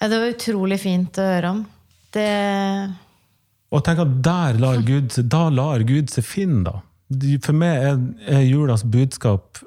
Det 0.00 0.16
var 0.16 0.32
utrolig 0.32 0.80
fint 0.80 1.18
å 1.20 1.26
høre 1.28 1.52
om. 1.54 1.62
Det 2.14 2.26
Og 3.70 3.84
tenk 3.86 4.02
at 4.02 4.14
der 4.24 4.58
lar 4.62 4.80
Gud, 4.90 5.16
da 5.30 5.48
lar 5.54 5.84
Gud 5.86 6.10
seg 6.12 6.26
finne, 6.26 6.64
da. 6.66 6.78
For 7.42 7.56
meg 7.56 7.84
er, 7.88 8.00
er 8.38 8.46
julas 8.46 8.84
budskap 8.86 9.58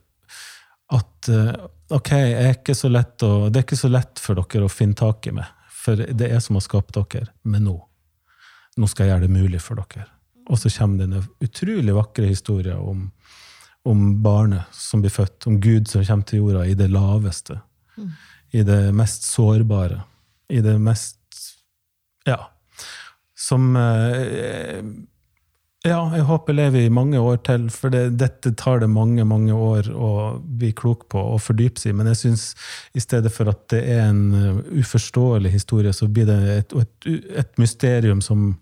at 0.94 1.30
eh, 1.32 1.56
ok, 1.92 2.12
er 2.14 2.54
å, 2.54 3.32
det 3.50 3.60
er 3.60 3.66
ikke 3.66 3.80
så 3.80 3.92
lett 3.92 4.22
for 4.22 4.40
dere 4.40 4.68
å 4.68 4.72
finne 4.72 4.98
tak 4.98 5.28
i 5.28 5.34
meg, 5.36 5.50
for 5.68 6.00
det 6.00 6.30
er 6.30 6.40
som 6.44 6.60
å 6.60 6.64
skapt 6.64 6.96
dere, 6.96 7.32
men 7.44 7.68
nå. 7.68 7.76
Nå 8.80 8.90
skal 8.90 9.06
jeg 9.06 9.14
gjøre 9.14 9.28
det 9.28 9.34
mulig 9.36 9.62
for 9.62 9.82
dere. 9.82 10.08
Og 10.50 10.60
så 10.60 10.72
kommer 10.74 11.04
denne 11.04 11.22
utrolig 11.44 11.96
vakre 11.96 12.28
historien 12.28 12.80
om, 12.80 13.06
om 13.88 14.08
barnet 14.24 14.72
som 14.76 15.04
blir 15.04 15.14
født, 15.14 15.48
om 15.48 15.60
Gud 15.64 15.92
som 15.92 16.04
kommer 16.08 16.28
til 16.28 16.42
jorda 16.42 16.66
i 16.68 16.78
det 16.80 16.90
laveste, 16.92 17.60
i 18.54 18.64
det 18.66 18.82
mest 18.96 19.28
sårbare, 19.30 20.02
i 20.50 20.64
det 20.64 20.78
mest 20.82 21.20
Ja. 22.28 22.53
Som 23.44 23.76
eh, 23.76 24.80
Ja, 25.84 26.00
jeg 26.16 26.24
håper 26.30 26.56
lever 26.56 26.86
i 26.86 26.94
mange 26.94 27.20
år 27.20 27.42
til, 27.44 27.66
for 27.74 27.92
det, 27.92 28.06
dette 28.22 28.54
tar 28.56 28.80
det 28.80 28.88
mange 28.88 29.26
mange 29.28 29.52
år 29.52 29.90
å 29.92 30.12
bli 30.40 30.72
klok 30.72 31.10
på 31.12 31.20
og 31.34 31.42
fordype 31.44 31.82
seg 31.82 31.92
i. 31.92 31.98
Men 32.00 32.08
jeg 32.14 32.22
syns 32.22 32.46
i 32.96 33.04
stedet 33.04 33.34
for 33.36 33.52
at 33.52 33.66
det 33.74 33.82
er 33.92 34.06
en 34.08 34.24
eh, 34.40 34.62
uforståelig 34.80 35.52
historie, 35.52 35.92
så 35.92 36.08
blir 36.08 36.30
det 36.32 36.40
et, 36.58 36.78
et, 36.80 37.10
et 37.44 37.60
mysterium 37.60 38.24
som, 38.24 38.54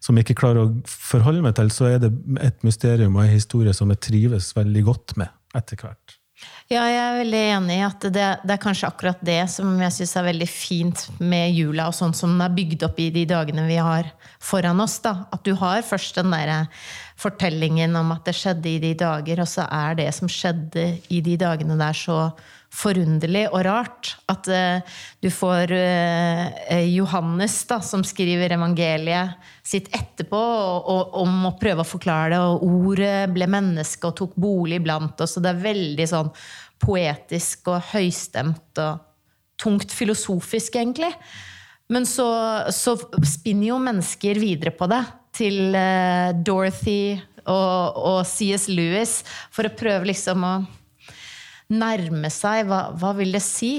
som 0.00 0.16
jeg 0.16 0.30
ikke 0.30 0.40
klarer 0.46 0.64
å 0.64 0.74
forholde 0.88 1.44
meg 1.44 1.58
til, 1.60 1.72
så 1.74 1.92
er 1.92 2.00
det 2.06 2.14
et 2.40 2.64
mysterium 2.64 3.18
og 3.18 3.26
en 3.26 3.36
historie 3.36 3.76
som 3.76 3.92
jeg 3.92 4.06
trives 4.08 4.54
veldig 4.56 4.86
godt 4.88 5.18
med 5.20 5.60
etter 5.60 5.84
hvert. 5.84 6.15
Ja, 6.66 6.82
jeg 6.90 6.98
er 6.98 7.18
veldig 7.20 7.40
enig 7.54 7.74
i 7.78 7.84
at 7.86 8.04
det, 8.10 8.24
det 8.42 8.54
er 8.56 8.60
kanskje 8.60 8.88
akkurat 8.90 9.20
det 9.24 9.38
som 9.52 9.70
jeg 9.80 9.94
syns 9.94 10.16
er 10.18 10.26
veldig 10.26 10.48
fint 10.50 11.04
med 11.22 11.54
jula, 11.54 11.86
og 11.88 11.94
sånn 11.96 12.14
som 12.16 12.34
den 12.34 12.42
er 12.42 12.56
bygd 12.56 12.82
opp 12.88 12.98
i 13.00 13.06
de 13.14 13.22
dagene 13.30 13.68
vi 13.68 13.78
har 13.78 14.10
foran 14.42 14.82
oss. 14.82 14.98
da. 15.04 15.14
At 15.32 15.46
du 15.46 15.54
har 15.56 15.86
først 15.86 16.18
den 16.18 16.34
der 16.34 16.66
fortellingen 17.16 17.94
om 17.96 18.10
at 18.12 18.26
det 18.26 18.34
skjedde 18.36 18.68
i 18.68 18.82
de 18.82 18.92
dager, 18.98 19.40
og 19.40 19.48
så 19.48 19.64
er 19.70 19.96
det 20.02 20.10
som 20.18 20.28
skjedde 20.28 20.88
i 21.08 21.22
de 21.24 21.38
dagene 21.40 21.78
der, 21.80 21.96
så 21.96 22.18
forunderlig 22.76 23.46
og 23.50 23.62
rart. 23.66 24.12
At 24.30 24.48
uh, 24.50 24.98
du 25.24 25.30
får 25.32 25.72
uh, 25.72 26.82
Johannes, 26.90 27.56
da, 27.70 27.80
som 27.84 28.04
skriver 28.06 28.56
evangeliet 28.56 29.50
sitt 29.66 29.88
etterpå, 29.96 30.38
og, 30.38 30.92
og, 30.92 31.16
om 31.22 31.48
å 31.48 31.56
prøve 31.60 31.82
å 31.82 31.88
forklare 31.88 32.34
det, 32.34 32.42
og 32.44 32.64
ordet 32.66 33.16
ble 33.34 33.48
menneske 33.50 34.10
og 34.10 34.16
tok 34.20 34.38
bolig 34.38 34.82
blant 34.84 35.20
oss, 35.24 35.38
og 35.38 35.46
det 35.46 35.54
er 35.54 35.66
veldig 35.66 36.08
sånn 36.12 36.32
poetisk 36.82 37.72
og 37.72 37.92
høystemt 37.94 38.82
og 38.84 39.04
tungt 39.60 39.92
filosofisk, 39.94 40.76
egentlig. 40.76 41.12
Men 41.92 42.04
så, 42.08 42.26
så 42.74 42.96
spinner 43.24 43.70
jo 43.70 43.80
mennesker 43.80 44.40
videre 44.42 44.74
på 44.74 44.88
det, 44.90 45.04
til 45.36 45.76
uh, 45.76 46.32
Dorothy 46.44 47.16
og, 47.46 47.96
og 47.96 48.20
C.S. 48.28 48.66
Lewis, 48.72 49.20
for 49.54 49.68
å 49.68 49.76
prøve 49.76 50.10
liksom 50.10 50.44
å 50.44 50.54
nærme 51.72 52.30
seg 52.30 52.66
hva, 52.68 52.90
hva 52.94 53.12
vil 53.18 53.32
det 53.34 53.42
si 53.44 53.78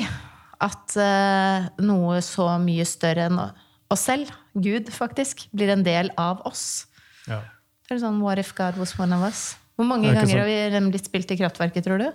at 0.64 0.96
eh, 1.00 1.68
noe 1.86 2.20
så 2.26 2.50
mye 2.62 2.86
større 2.88 3.28
enn 3.30 3.40
oss 3.94 4.04
selv, 4.10 4.32
Gud 4.58 4.90
faktisk, 4.92 5.46
blir 5.56 5.70
en 5.72 5.86
del 5.86 6.10
av 6.20 6.42
oss. 6.50 6.88
Ja. 7.30 7.44
Det 7.88 7.96
er 7.96 8.02
sånn 8.04 8.20
What 8.24 8.42
if 8.42 8.54
God 8.58 8.76
was 8.82 8.96
one 9.00 9.16
of 9.16 9.24
us? 9.24 9.54
Hvor 9.78 9.86
mange 9.88 10.10
ganger 10.10 10.26
sånn. 10.28 10.40
har 10.42 10.50
vi 10.50 10.58
den 10.74 10.90
blitt 10.92 11.08
spilt 11.08 11.32
i 11.32 11.38
Kraftverket, 11.40 11.86
tror 11.86 12.02
du? 12.02 12.08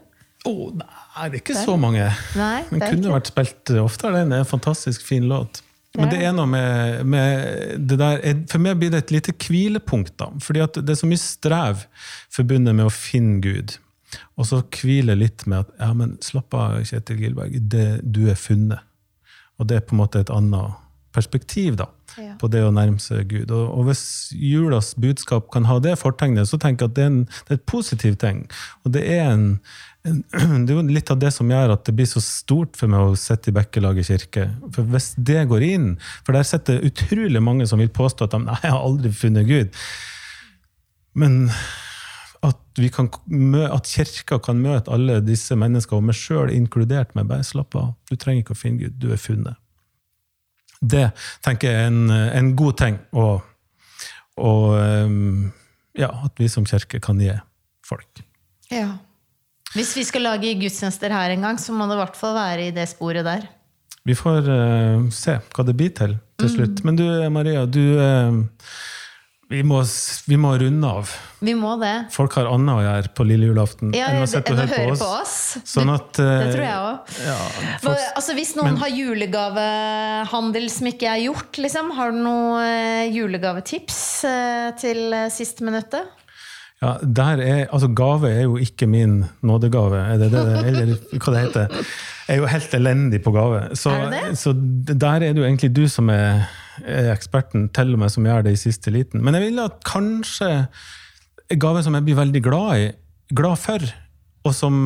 Oh, 0.44 0.72
nei, 0.74 1.28
det 1.30 1.38
er 1.38 1.40
ikke 1.44 1.54
så 1.54 1.76
mange. 1.78 2.08
Nei, 2.34 2.64
Den 2.68 2.80
det 2.82 2.88
kunne 2.90 3.06
ikke. 3.06 3.14
vært 3.14 3.30
spilt 3.30 3.70
oftere. 3.78 4.16
Den 4.18 4.34
er 4.34 4.42
en 4.42 4.48
fantastisk 4.50 5.04
fin 5.06 5.28
låt. 5.30 5.62
Men 5.94 6.08
det 6.10 6.18
er 6.24 6.32
noe 6.34 6.48
med, 6.48 7.02
med 7.06 7.86
det 7.86 7.98
der 8.00 8.22
For 8.48 8.62
meg 8.64 8.78
blir 8.80 8.90
det 8.90 9.02
et 9.04 9.10
lite 9.12 9.34
hvilepunkt. 9.36 10.14
da, 10.18 10.30
fordi 10.40 10.64
det 10.80 10.94
er 10.96 10.98
så 10.98 11.08
mye 11.08 11.20
strev 11.20 11.84
forbundet 12.32 12.74
med 12.74 12.88
å 12.88 12.92
finne 12.92 13.38
Gud. 13.44 13.76
Og 14.36 14.48
så 14.48 14.62
hvile 14.76 15.16
litt 15.18 15.46
med 15.48 15.64
at 15.66 15.74
ja, 15.80 15.92
men 15.96 16.16
slapp 16.24 16.54
av, 16.58 16.78
Kjetil 16.88 17.20
Gilberg, 17.22 17.58
det, 17.72 17.88
du 18.04 18.24
er 18.32 18.38
funnet. 18.38 18.80
Og 19.60 19.68
det 19.70 19.78
er 19.78 19.84
på 19.86 19.96
en 19.96 20.02
måte 20.02 20.22
et 20.24 20.32
annet 20.32 20.78
perspektiv 21.12 21.76
da, 21.76 21.86
Ja. 22.16 22.34
på 22.40 22.48
det 22.48 22.62
å 22.64 22.72
nærme 22.72 23.00
seg 23.00 23.28
Gud. 23.28 23.50
Og, 23.52 23.66
og 23.76 23.84
hvis 23.88 24.32
julas 24.32 24.94
budskap 25.00 25.50
kan 25.52 25.66
ha 25.68 25.78
det 25.84 25.98
fortegnet, 26.00 26.48
så 26.48 26.56
tenker 26.60 26.86
jeg 26.86 26.90
at 26.90 26.96
det 26.96 27.04
er, 27.04 27.10
en, 27.12 27.18
det 27.24 27.52
er 27.52 27.58
et 27.60 27.66
positivt 27.68 28.20
ting. 28.24 28.38
Og 28.84 28.94
det 28.96 29.02
er, 29.12 29.26
en, 29.32 29.44
en, 30.08 30.22
det 30.68 30.76
er 30.76 30.88
litt 30.96 31.12
av 31.12 31.20
det 31.20 31.32
som 31.36 31.52
gjør 31.52 31.74
at 31.76 31.84
det 31.88 31.94
blir 31.98 32.08
så 32.08 32.20
stort 32.24 32.80
for 32.80 32.92
meg 32.92 33.12
å 33.12 33.18
sitte 33.20 33.52
i 33.52 33.56
Bekkelaget 33.56 34.08
kirke. 34.08 34.48
For 34.72 34.88
hvis 34.92 35.12
det 35.20 35.44
går 35.52 35.68
inn, 35.68 35.86
for 36.24 36.36
der 36.36 36.48
sitter 36.48 36.80
utrolig 36.88 37.44
mange 37.44 37.68
som 37.68 37.80
vil 37.80 37.92
påstå 37.92 38.28
at 38.28 38.36
de 38.36 38.42
nei, 38.46 38.58
jeg 38.64 38.72
har 38.72 38.88
aldri 38.88 39.12
funnet 39.12 39.48
Gud. 39.52 39.84
Men 41.12 41.42
kan, 42.92 43.08
at 43.68 43.88
kirka 43.90 44.38
kan 44.42 44.60
møte 44.62 44.92
alle 44.92 45.20
disse 45.24 45.56
menneskene, 45.58 46.00
og 46.00 46.08
meg 46.08 46.18
sjøl 46.18 46.52
inkludert, 46.54 47.14
med 47.18 47.28
bare 47.30 47.46
slapp 47.46 47.76
av. 47.78 47.92
Du 48.10 48.16
trenger 48.16 48.44
ikke 48.44 48.56
å 48.56 48.60
finne 48.62 48.84
Gud, 48.84 48.98
du 49.02 49.12
er 49.12 49.20
funnet. 49.20 49.60
Det 50.82 51.10
tenker 51.44 51.70
jeg 51.70 51.84
er 51.84 51.90
en, 51.92 52.10
en 52.10 52.52
god 52.58 52.78
ting, 52.80 52.98
og, 53.14 53.44
og 54.40 54.66
um, 55.06 55.52
ja, 55.98 56.10
at 56.26 56.40
vi 56.40 56.48
som 56.50 56.66
kirke 56.66 57.02
kan 57.04 57.20
gi 57.22 57.36
folk. 57.86 58.24
Ja. 58.72 58.96
Hvis 59.76 59.94
vi 59.96 60.04
skal 60.08 60.26
lage 60.26 60.56
gudstjenester 60.58 61.12
her 61.14 61.32
en 61.32 61.46
gang, 61.46 61.60
så 61.60 61.76
må 61.76 61.86
det 61.88 61.96
i 61.96 62.02
hvert 62.02 62.18
fall 62.18 62.34
være 62.36 62.66
i 62.66 62.74
det 62.74 62.88
sporet 62.90 63.24
der. 63.28 63.46
Vi 64.02 64.16
får 64.18 64.48
uh, 64.48 65.08
se 65.14 65.38
hva 65.54 65.64
det 65.68 65.78
blir 65.78 65.94
til 65.94 66.18
til 66.42 66.52
slutt. 66.56 66.82
Men 66.86 66.98
du 66.98 67.06
Maria, 67.32 67.64
du 67.66 67.82
eh, 68.00 68.40
vi, 69.52 69.60
må, 69.66 69.80
vi 70.26 70.38
må 70.40 70.52
runde 70.60 70.88
av. 70.88 71.10
Vi 71.44 71.54
må 71.58 71.74
det. 71.80 71.92
Folk 72.14 72.36
har 72.38 72.48
annet 72.50 72.78
å 72.78 72.84
gjøre 72.84 73.12
på 73.18 73.26
lille 73.28 73.50
julaften 73.50 73.92
Ja, 73.96 74.08
enn 74.12 74.24
å 74.24 74.28
sitte 74.30 74.54
og 74.54 74.62
høre 74.62 74.94
på 74.96 75.10
oss. 75.18 75.36
Sånn 75.68 75.92
at, 75.92 76.08
det, 76.16 76.26
eh, 76.28 76.46
det 76.46 76.54
tror 76.54 76.64
jeg 76.66 76.86
òg. 76.86 77.12
Ja, 77.26 77.36
Altså, 78.16 78.36
hvis 78.38 78.54
noen 78.58 78.78
har 78.80 78.92
julegavehandel 78.94 80.68
som 80.72 80.88
ikke 80.92 81.10
er 81.12 81.24
gjort, 81.26 81.60
liksom, 81.60 81.92
har 81.98 82.14
du 82.14 82.22
noe 82.24 82.64
eh, 82.64 83.12
julegavetips 83.12 84.00
eh, 84.28 84.68
til 84.80 85.16
siste 85.34 85.66
minuttet? 85.68 86.18
ja, 86.82 86.96
der 87.02 87.38
er, 87.38 87.60
altså 87.70 87.86
Gave 87.94 88.26
er 88.26 88.40
jo 88.42 88.56
ikke 88.58 88.88
min 88.90 89.20
nådegave, 89.46 90.00
er 90.02 90.18
det 90.18 90.32
det, 90.32 90.40
eller 90.66 90.96
hva 91.14 91.34
det 91.34 91.42
heter. 91.44 91.84
Jeg 92.26 92.34
er 92.34 92.40
jo 92.40 92.48
helt 92.50 92.74
elendig 92.74 93.20
på 93.22 93.30
gave. 93.34 93.60
Så, 93.78 93.92
Er 93.94 94.10
det 94.10 94.22
det? 94.30 94.38
så 94.40 94.52
der 94.56 95.22
er 95.22 95.30
det 95.30 95.38
jo 95.38 95.46
egentlig 95.46 95.70
du 95.76 95.84
som 95.90 96.10
er 96.10 96.42
eksperten, 96.84 97.68
til 97.74 97.94
og 97.96 98.02
med 98.02 98.12
som 98.14 98.26
gjør 98.26 98.46
det 98.46 98.56
i 98.56 98.60
siste 98.60 98.92
liten. 98.94 99.22
Men 99.24 99.38
jeg 99.38 99.48
vil 99.48 99.62
at 99.62 99.80
kanskje 99.88 100.50
en 101.52 101.60
gave 101.60 101.82
som 101.84 101.96
jeg 101.96 102.06
blir 102.06 102.18
veldig 102.18 102.42
glad 102.44 102.84
i, 102.84 102.86
glad 103.36 103.60
for, 103.60 103.92
og 104.42 104.54
som, 104.56 104.76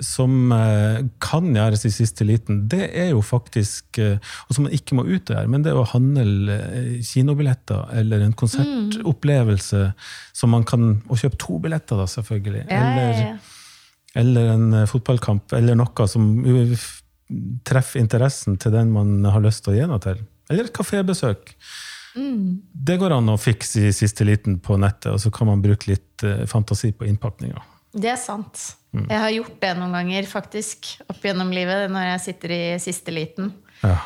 som 0.00 0.52
eh, 0.56 1.02
kan 1.20 1.50
gjøres 1.52 1.84
i 1.84 1.92
siste 1.92 2.24
liten, 2.24 2.62
det 2.72 2.86
er 2.96 3.10
jo 3.10 3.20
faktisk 3.24 3.98
eh, 4.00 4.16
Og 4.48 4.56
som 4.56 4.64
man 4.64 4.72
ikke 4.72 4.96
må 4.96 5.04
ut 5.04 5.28
og 5.28 5.34
gjøre, 5.34 5.50
men 5.52 5.64
det 5.64 5.72
er 5.72 5.80
å 5.80 5.88
handle 5.90 6.56
eh, 6.56 6.94
kinobilletter 7.04 7.92
eller 8.00 8.24
en 8.24 8.32
konsertopplevelse 8.32 9.82
som 10.32 10.54
man 10.56 10.64
kan 10.68 10.94
Og 11.10 11.20
kjøpe 11.20 11.40
to 11.42 11.58
billetter, 11.60 12.00
da, 12.00 12.08
selvfølgelig. 12.08 12.64
Ja, 12.70 12.80
ja, 12.80 12.88
Eller, 12.88 13.20
ja. 13.20 13.36
eller 14.22 14.50
en 14.54 14.80
fotballkamp, 14.88 15.52
eller 15.60 15.76
noe 15.76 16.08
som 16.08 16.32
treffer 17.68 18.00
interessen 18.00 18.58
til 18.60 18.72
den 18.74 18.92
man 18.92 19.20
har 19.24 19.44
lyst 19.44 19.64
til 19.64 19.74
å 19.74 19.76
gi 19.76 19.88
noe 19.88 20.00
til. 20.04 20.24
Eller 20.50 20.68
et 20.68 20.74
kafébesøk. 20.74 21.54
Mm. 22.16 22.62
Det 22.72 22.98
går 23.00 23.14
an 23.16 23.32
å 23.32 23.38
fikse 23.40 23.86
i 23.88 23.92
siste 23.96 24.26
liten 24.28 24.58
på 24.60 24.76
nettet, 24.80 25.12
og 25.14 25.20
så 25.22 25.32
kan 25.32 25.48
man 25.48 25.62
bruke 25.64 25.88
litt 25.92 26.24
eh, 26.26 26.44
fantasi 26.50 26.92
på 26.96 27.06
innpakninga. 27.08 27.62
Det 27.92 28.10
er 28.12 28.18
sant. 28.20 28.60
Mm. 28.92 29.06
Jeg 29.06 29.20
har 29.24 29.34
gjort 29.36 29.60
det 29.62 29.72
noen 29.78 29.96
ganger, 29.96 30.28
faktisk, 30.28 30.90
opp 31.08 31.24
gjennom 31.24 31.52
livet, 31.54 31.88
når 31.92 32.10
jeg 32.10 32.24
sitter 32.26 32.56
i 32.56 32.62
siste 32.82 33.14
liten. 33.14 33.52
Ja. 33.80 33.96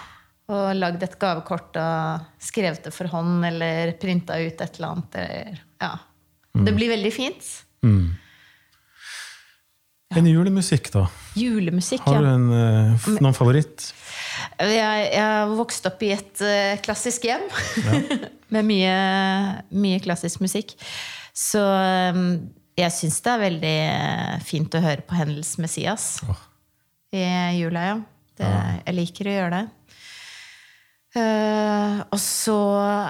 Og 0.54 0.68
lagd 0.78 1.02
et 1.02 1.16
gavekort 1.18 1.74
og 1.82 2.28
skrevet 2.42 2.86
det 2.86 2.94
for 2.94 3.10
hånd, 3.10 3.40
eller 3.48 3.96
printa 4.02 4.38
ut 4.38 4.62
et 4.62 4.78
eller 4.78 4.92
annet. 4.92 5.18
Eller, 5.22 5.64
ja. 5.82 5.94
Det 6.56 6.72
blir 6.74 6.94
veldig 6.94 7.12
fint. 7.12 7.50
En 10.16 10.26
julemusikk, 10.26 10.88
da? 10.94 11.06
Julemusikk, 11.36 12.06
Har 12.06 12.22
du 12.22 12.28
en, 12.30 12.46
eh, 12.52 13.08
noen 13.20 13.34
favoritt? 13.34 13.92
Jeg, 14.56 15.06
jeg 15.12 15.22
har 15.22 15.52
vokst 15.52 15.86
opp 15.88 16.02
i 16.06 16.12
et 16.14 16.42
uh, 16.44 16.76
klassisk 16.84 17.26
hjem 17.28 17.44
med 18.54 18.68
mye, 18.68 18.96
mye 19.76 20.02
klassisk 20.04 20.40
musikk. 20.44 20.76
Så 21.36 21.60
um, 21.60 22.38
jeg 22.76 22.92
syns 22.92 23.22
det 23.24 23.32
er 23.32 23.40
veldig 23.40 23.76
eh, 23.88 24.36
fint 24.44 24.74
å 24.76 24.82
høre 24.84 25.04
på 25.04 25.16
Hendels 25.16 25.54
Messias 25.60 26.18
oh. 26.28 26.42
i 27.16 27.24
jula, 27.56 27.84
ja. 27.88 27.96
Det, 28.36 28.48
jeg 28.84 28.96
liker 28.98 29.28
å 29.30 29.34
gjøre 29.36 29.60
det. 29.60 29.64
Uh, 31.16 32.02
og 32.12 32.18
så 32.20 32.58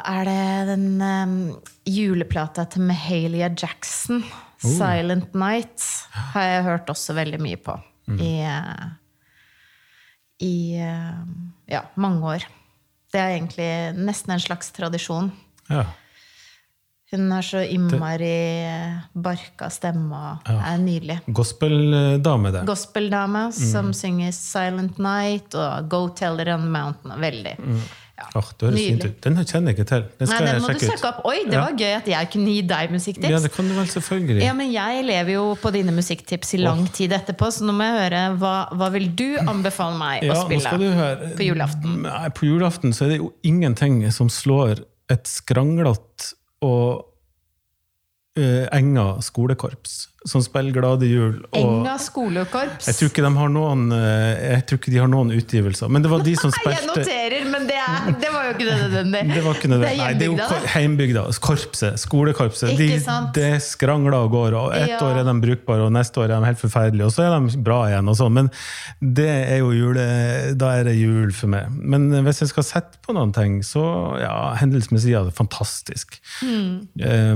er 0.06 0.28
det 0.28 0.42
den 0.68 0.86
um, 1.02 1.32
juleplata 1.90 2.62
til 2.70 2.86
Mahalia 2.86 3.50
Jackson, 3.50 4.22
'Silent 4.62 5.34
Night', 5.34 5.82
har 6.32 6.46
jeg 6.46 6.66
hørt 6.68 6.94
også 6.94 7.16
veldig 7.18 7.42
mye 7.42 7.58
på 7.58 7.74
i, 8.14 8.38
eh, 8.46 8.86
i 10.42 10.76
eh, 10.80 11.20
ja, 11.72 11.84
mange 11.94 12.34
år. 12.36 12.48
Det 13.12 13.20
er 13.20 13.36
egentlig 13.36 13.70
nesten 13.96 14.34
en 14.34 14.42
slags 14.42 14.72
tradisjon. 14.76 15.30
Ja. 15.70 15.86
Hun 17.10 17.30
har 17.30 17.44
så 17.46 17.60
innmari 17.62 18.32
barka 19.14 19.68
stemme 19.70 20.18
og 20.34 20.48
er 20.50 20.80
nydelig. 20.82 21.20
Gospeldame, 21.30 22.50
det. 22.50 22.64
Gospeldame 22.66 23.44
som 23.54 23.92
synger 23.94 24.34
'Silent 24.34 24.98
Night' 24.98 25.54
og 25.54 25.88
'Go 25.88 26.08
Tell 26.08 26.40
It 26.42 26.50
On 26.50 26.66
Mountain'. 26.66 27.14
Veldig. 27.20 27.54
Ja. 28.16 28.26
Oh, 28.40 28.46
det 28.56 28.64
høres 28.70 28.80
fint 28.80 29.02
ut. 29.04 29.16
Den 29.26 29.34
kjenner 29.44 29.72
jeg 29.72 29.76
ikke 29.76 29.84
til. 29.90 30.04
Den 30.16 30.30
Nei, 30.30 30.36
den 30.40 30.62
må 30.64 30.68
jeg 30.70 30.78
du 30.80 30.84
søke 30.86 30.96
ut. 30.96 31.04
opp. 31.10 31.18
Oi, 31.28 31.34
det 31.44 31.52
Ja. 31.52 31.64
var 31.66 31.74
gøy 31.76 31.92
at 31.98 32.06
jeg 32.08 32.30
kunne 32.32 32.54
gi 32.54 32.62
deg 32.62 32.94
Ja, 33.28 33.40
det 33.44 33.50
kan 33.52 33.68
du 33.68 33.74
vel 33.76 33.86
selvfølgelig. 33.92 34.42
Ja, 34.42 34.52
men 34.56 34.72
jeg 34.72 35.04
lever 35.04 35.32
jo 35.34 35.42
på 35.60 35.72
dine 35.74 35.92
musikktips 35.92 36.54
i 36.54 36.62
lang 36.62 36.86
tid 36.96 37.12
etterpå, 37.12 37.50
så 37.52 37.66
nå 37.68 37.74
må 37.76 37.84
jeg 37.84 37.98
høre 38.00 38.22
hva, 38.40 38.54
hva 38.72 38.88
vil 38.92 39.10
du 39.14 39.36
anbefale 39.36 39.98
meg 40.00 40.22
Ja, 40.24 40.32
å 40.32 40.46
spille 40.46 40.64
skal 40.64 41.36
på 41.36 41.44
julaften? 41.44 42.00
Nei, 42.08 42.28
på 42.30 42.48
julaften 42.48 42.96
så 42.96 43.04
er 43.04 43.08
det 43.12 43.18
jo 43.20 43.32
ingenting 43.44 44.00
som 44.10 44.28
slår 44.32 44.80
et 45.12 45.24
skranglete 45.28 46.32
og 46.62 47.04
uh, 48.38 48.66
enga 48.72 49.20
skolekorps 49.20 50.06
som 50.26 50.42
spiller 50.42 50.74
Glade 50.74 51.06
jul. 51.06 51.36
Enga 51.56 51.96
skolekorps. 52.02 52.88
jeg 52.90 52.96
tror 52.98 53.10
ikke 53.12 53.22
de 53.24 53.30
har 53.36 53.50
noen 53.54 53.84
eh, 53.94 54.32
Jeg 54.56 54.64
tror 54.66 54.80
ikke 54.80 54.92
de 54.94 54.98
har 55.02 55.10
noen 55.12 55.30
utgivelser. 55.36 55.90
Men 55.92 56.02
det 56.04 56.10
var 56.10 56.24
de 56.26 56.34
som 56.38 56.50
spilte 56.56 56.80
jeg 56.80 56.88
noterer, 56.90 57.46
men 57.52 57.68
det, 57.68 57.76
er, 57.78 58.10
det 58.22 58.32
var 58.34 58.48
jo 58.48 58.54
ikke 58.56 58.66
det 58.66 58.76
nødvendig. 58.82 59.22
det 59.36 59.44
var 59.46 59.60
ikke 59.60 59.70
nødvendig. 59.70 60.00
Nei, 60.02 60.10
det 60.18 60.26
er 60.26 60.32
jo 60.32 60.66
heimbygda. 60.74 61.24
Korpset. 61.46 62.00
Skolekorpset. 62.02 62.74
De, 62.78 62.88
Ikke 62.90 63.04
sant? 63.06 63.30
det 63.38 63.52
skrangler 63.64 64.18
og 64.18 64.34
går. 64.34 64.58
Og 64.64 64.74
ett 64.76 64.92
Ja. 64.96 65.00
år 65.06 65.20
er 65.22 65.28
de 65.30 65.36
brukbare, 65.46 65.86
og 65.86 65.94
neste 65.94 66.20
år 66.22 66.30
er 66.30 66.34
de 66.40 66.50
helt 66.50 66.62
forferdelige. 66.62 67.06
Og 67.06 67.14
så 67.14 67.26
er 67.26 67.34
de 67.38 67.62
bra 67.62 67.80
igjen. 67.90 68.08
og 68.10 68.18
sånn. 68.18 68.34
Men 68.40 68.50
det 69.00 69.30
er 69.30 69.58
jo 69.62 69.70
jule, 69.76 70.06
da 70.58 70.74
er 70.80 70.90
det 70.90 70.96
jul 70.98 71.30
for 71.36 71.52
meg. 71.54 71.70
Men 71.70 72.10
hvis 72.26 72.42
jeg 72.42 72.50
skal 72.52 72.66
sette 72.66 72.98
på 73.06 73.14
noen 73.16 73.32
ting, 73.36 73.60
så 73.66 73.86
ja, 74.20 74.54
Hendels 74.58 74.90
Messias 74.90 75.30
er 75.30 75.36
fantastisk. 75.36 76.18
Mm. 76.42 76.88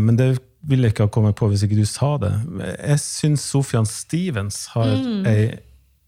Men 0.07 0.17
det 0.19 0.33
ville 0.69 0.89
jeg 0.89 0.95
ikke 0.95 1.09
ha 1.09 1.13
kommet 1.13 1.39
på 1.39 1.49
hvis 1.51 1.65
ikke 1.65 1.79
du 1.79 1.89
sa 1.89 2.15
det. 2.21 2.33
Jeg 2.61 3.03
syns 3.03 3.45
Sofian 3.53 3.89
Stevens 3.89 4.67
har 4.75 4.93
mm. 4.93 5.27
ei 5.31 5.45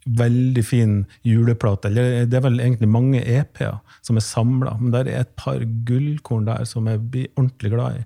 veldig 0.04 0.64
fin 0.66 0.94
juleplate. 1.26 1.88
Eller 1.88 2.26
det 2.26 2.38
er 2.38 2.44
vel 2.46 2.60
egentlig 2.60 2.90
mange 2.90 3.22
EP-er 3.22 3.78
som 4.04 4.18
er 4.18 4.26
samla, 4.26 4.74
men 4.80 4.94
der 4.94 5.10
er 5.10 5.22
et 5.22 5.36
par 5.38 5.62
gullkorn 5.86 6.48
der 6.48 6.66
som 6.68 6.90
jeg 6.90 7.04
blir 7.12 7.30
ordentlig 7.36 7.72
glad 7.74 8.00
i. 8.00 8.02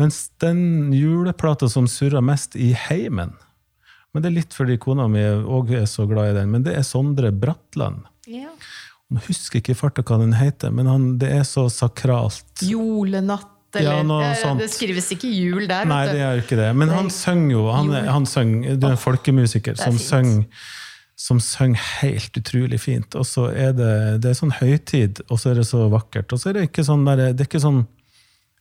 Mens 0.00 0.24
den 0.42 0.92
juleplata 0.96 1.68
som 1.70 1.88
surrer 1.90 2.24
mest 2.24 2.54
i 2.56 2.70
heimen 2.88 3.34
Men 4.14 4.22
det 4.22 4.30
er 4.30 4.38
litt 4.38 4.54
fordi 4.56 4.78
kona 4.80 5.04
mi 5.12 5.20
òg 5.22 5.74
er 5.76 5.84
så 5.86 6.06
glad 6.10 6.32
i 6.32 6.38
den, 6.40 6.48
men 6.50 6.64
det 6.66 6.72
er 6.74 6.82
Sondre 6.82 7.28
Bratland. 7.30 8.08
Ja. 8.26 8.48
Jeg 9.10 9.22
husker 9.28 9.60
ikke 9.60 9.70
i 9.70 9.78
farta 9.78 10.02
hva 10.02 10.16
den 10.18 10.32
heter, 10.34 10.72
men 10.74 10.88
han, 10.90 11.04
det 11.22 11.28
er 11.30 11.44
så 11.46 11.68
sakralt. 11.70 12.64
Julenatt, 12.66 13.46
Ja, 13.46 13.59
eller 13.78 14.34
sånt. 14.40 14.60
Det 14.60 14.70
skrives 14.72 15.12
ikke 15.14 15.30
jul 15.30 15.68
der. 15.70 15.86
Nei, 15.88 16.02
det 16.10 16.18
gjør 16.18 16.44
ikke 16.44 16.58
det. 16.58 16.68
Men 16.82 16.92
han 16.94 17.10
synger 17.14 17.54
jo. 17.54 17.64
Han, 17.70 17.92
han 18.08 18.26
synger, 18.26 18.76
du 18.76 18.86
er 18.88 18.96
en 18.96 19.00
folkemusiker 19.00 19.76
er 19.76 19.82
som 19.84 19.98
synger 20.00 20.46
som 21.20 21.40
synger 21.42 21.80
helt 22.00 22.36
utrolig 22.40 22.80
fint. 22.80 23.14
Og 23.18 23.26
så 23.28 23.50
er 23.52 23.74
det, 23.76 23.94
det 24.24 24.30
er 24.30 24.38
sånn 24.38 24.54
høytid, 24.56 25.20
og 25.28 25.40
så 25.40 25.50
er 25.50 25.60
det 25.60 25.66
så 25.68 25.84
vakkert. 25.92 26.32
Og 26.32 26.40
så 26.40 26.50
er 26.50 26.56
det 26.56 26.68
ikke 26.70 26.84
sånn, 26.86 27.04
der, 27.04 27.34
det 27.36 27.44
er 27.44 27.50
ikke 27.50 27.60
sånn 27.60 27.82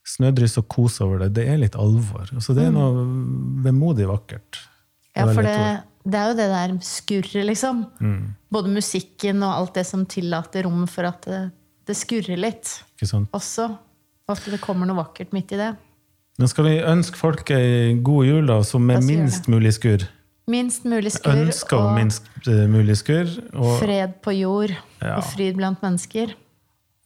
snødryss 0.10 0.58
og 0.60 0.68
kos 0.72 0.98
over 1.06 1.24
det. 1.24 1.30
Det 1.38 1.46
er 1.48 1.62
litt 1.62 1.78
alvor. 1.80 2.28
Så 2.44 2.56
det 2.58 2.68
er 2.68 2.74
noe 2.76 3.06
vemodig 3.64 4.10
vakkert. 4.10 4.60
Ja, 5.16 5.30
for 5.32 5.46
det, 5.46 5.56
det 6.04 6.20
er 6.20 6.32
jo 6.32 6.38
det 6.40 6.50
der 6.52 6.76
skurret, 6.86 7.46
liksom. 7.48 7.86
Mm. 8.04 8.34
Både 8.52 8.76
musikken 8.76 9.40
og 9.46 9.54
alt 9.56 9.80
det 9.80 9.86
som 9.88 10.04
tillater 10.10 10.68
rom 10.68 10.84
for 10.92 11.08
at 11.08 11.30
det, 11.30 11.42
det 11.88 11.96
skurrer 11.98 12.40
litt 12.40 12.76
Ikke 12.98 13.08
sant? 13.08 13.32
også. 13.36 13.72
Og 14.30 14.36
at 14.38 14.46
det 14.54 14.60
kommer 14.62 14.86
noe 14.86 15.00
vakkert 15.02 15.32
midt 15.34 15.56
i 15.56 15.60
det. 15.60 15.72
Nå 16.40 16.48
skal 16.48 16.68
vi 16.70 16.76
ønske 16.86 17.18
folk 17.20 17.50
ei 17.52 17.96
god 18.06 18.28
jul, 18.30 18.46
da, 18.48 18.60
som 18.64 18.86
med 18.86 19.04
minst 19.04 19.50
mulig 19.52 19.74
skurr. 19.76 20.06
Minst 20.50 20.86
mulig 20.88 21.12
skurr 21.14 21.42
Ønsker 21.44 21.78
om 21.78 21.90
og 21.92 21.98
minst 21.98 22.30
eh, 22.48 22.64
mulig 22.72 22.96
skurr. 23.02 23.28
Og, 23.54 23.74
fred 23.82 24.16
på 24.26 24.34
jord 24.38 24.72
Ja. 25.02 25.18
og 25.18 25.26
fryd 25.34 25.58
blant 25.60 25.82
mennesker. 25.84 26.32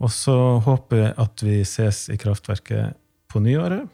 og 0.04 0.10
så 0.12 0.36
håper 0.64 0.98
jeg 0.98 1.14
at 1.18 1.44
vi 1.44 1.64
ses 1.64 2.10
i 2.10 2.18
kraftverket 2.20 2.94
på 3.32 3.40
nyåret. 3.40 3.88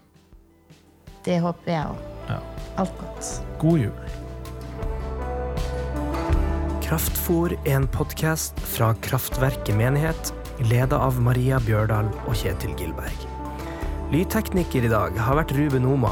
Det 1.26 1.40
håper 1.44 1.72
jeg 1.72 1.86
òg. 1.86 1.98
Ja. 2.30 2.40
Alt 2.82 2.98
godt. 3.00 3.30
God 3.60 3.80
jul. 3.80 4.02
Kraftfor 6.84 7.54
en 7.70 7.86
podkast 7.94 8.58
fra 8.66 8.94
Kraftverket 9.06 9.76
menighet, 9.78 10.32
leda 10.68 10.98
av 11.00 11.20
Maria 11.24 11.60
Bjørdal 11.64 12.10
og 12.26 12.36
Kjetil 12.36 12.74
Gilberg. 12.80 13.28
Lydtekniker 14.12 14.88
i 14.88 14.92
dag 14.92 15.16
har 15.22 15.38
vært 15.38 15.54
Ruben 15.56 15.86
Oma. 15.88 16.12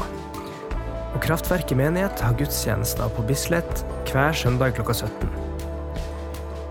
Og 1.12 1.20
Kraftverket 1.24 1.76
menighet 1.78 2.20
har 2.22 2.36
gudstjenester 2.38 3.10
på 3.16 3.24
Bislett 3.28 3.84
hver 4.08 4.32
søndag 4.36 4.76
klokka 4.78 4.94
17. 5.02 5.28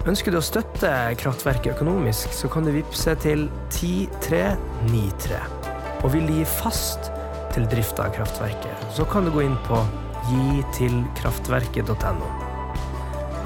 Ønsker 0.07 0.31
du 0.31 0.37
å 0.39 0.45
støtte 0.45 0.91
Kraftverket 1.19 1.75
økonomisk, 1.75 2.31
så 2.31 2.47
kan 2.51 2.63
du 2.63 2.71
vippse 2.71 3.15
til 3.23 3.49
10393. 3.75 5.41
Og 6.05 6.13
vil 6.13 6.27
du 6.29 6.33
gi 6.39 6.47
fast 6.57 7.01
til 7.55 7.63
drifta 7.71 8.01
av 8.07 8.11
kraftverket, 8.15 8.75
så 8.93 9.03
kan 9.09 9.25
du 9.25 9.31
gå 9.33 9.41
inn 9.47 9.57
på 9.67 9.77
gitilkraftverket.no. 10.29 12.46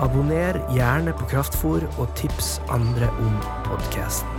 Abonner 0.02 0.58
gjerne 0.74 1.14
på 1.14 1.28
Kraftfor 1.30 1.84
og 2.02 2.08
tips 2.18 2.56
andre 2.74 3.12
om 3.22 3.36
podkasten. 3.68 4.31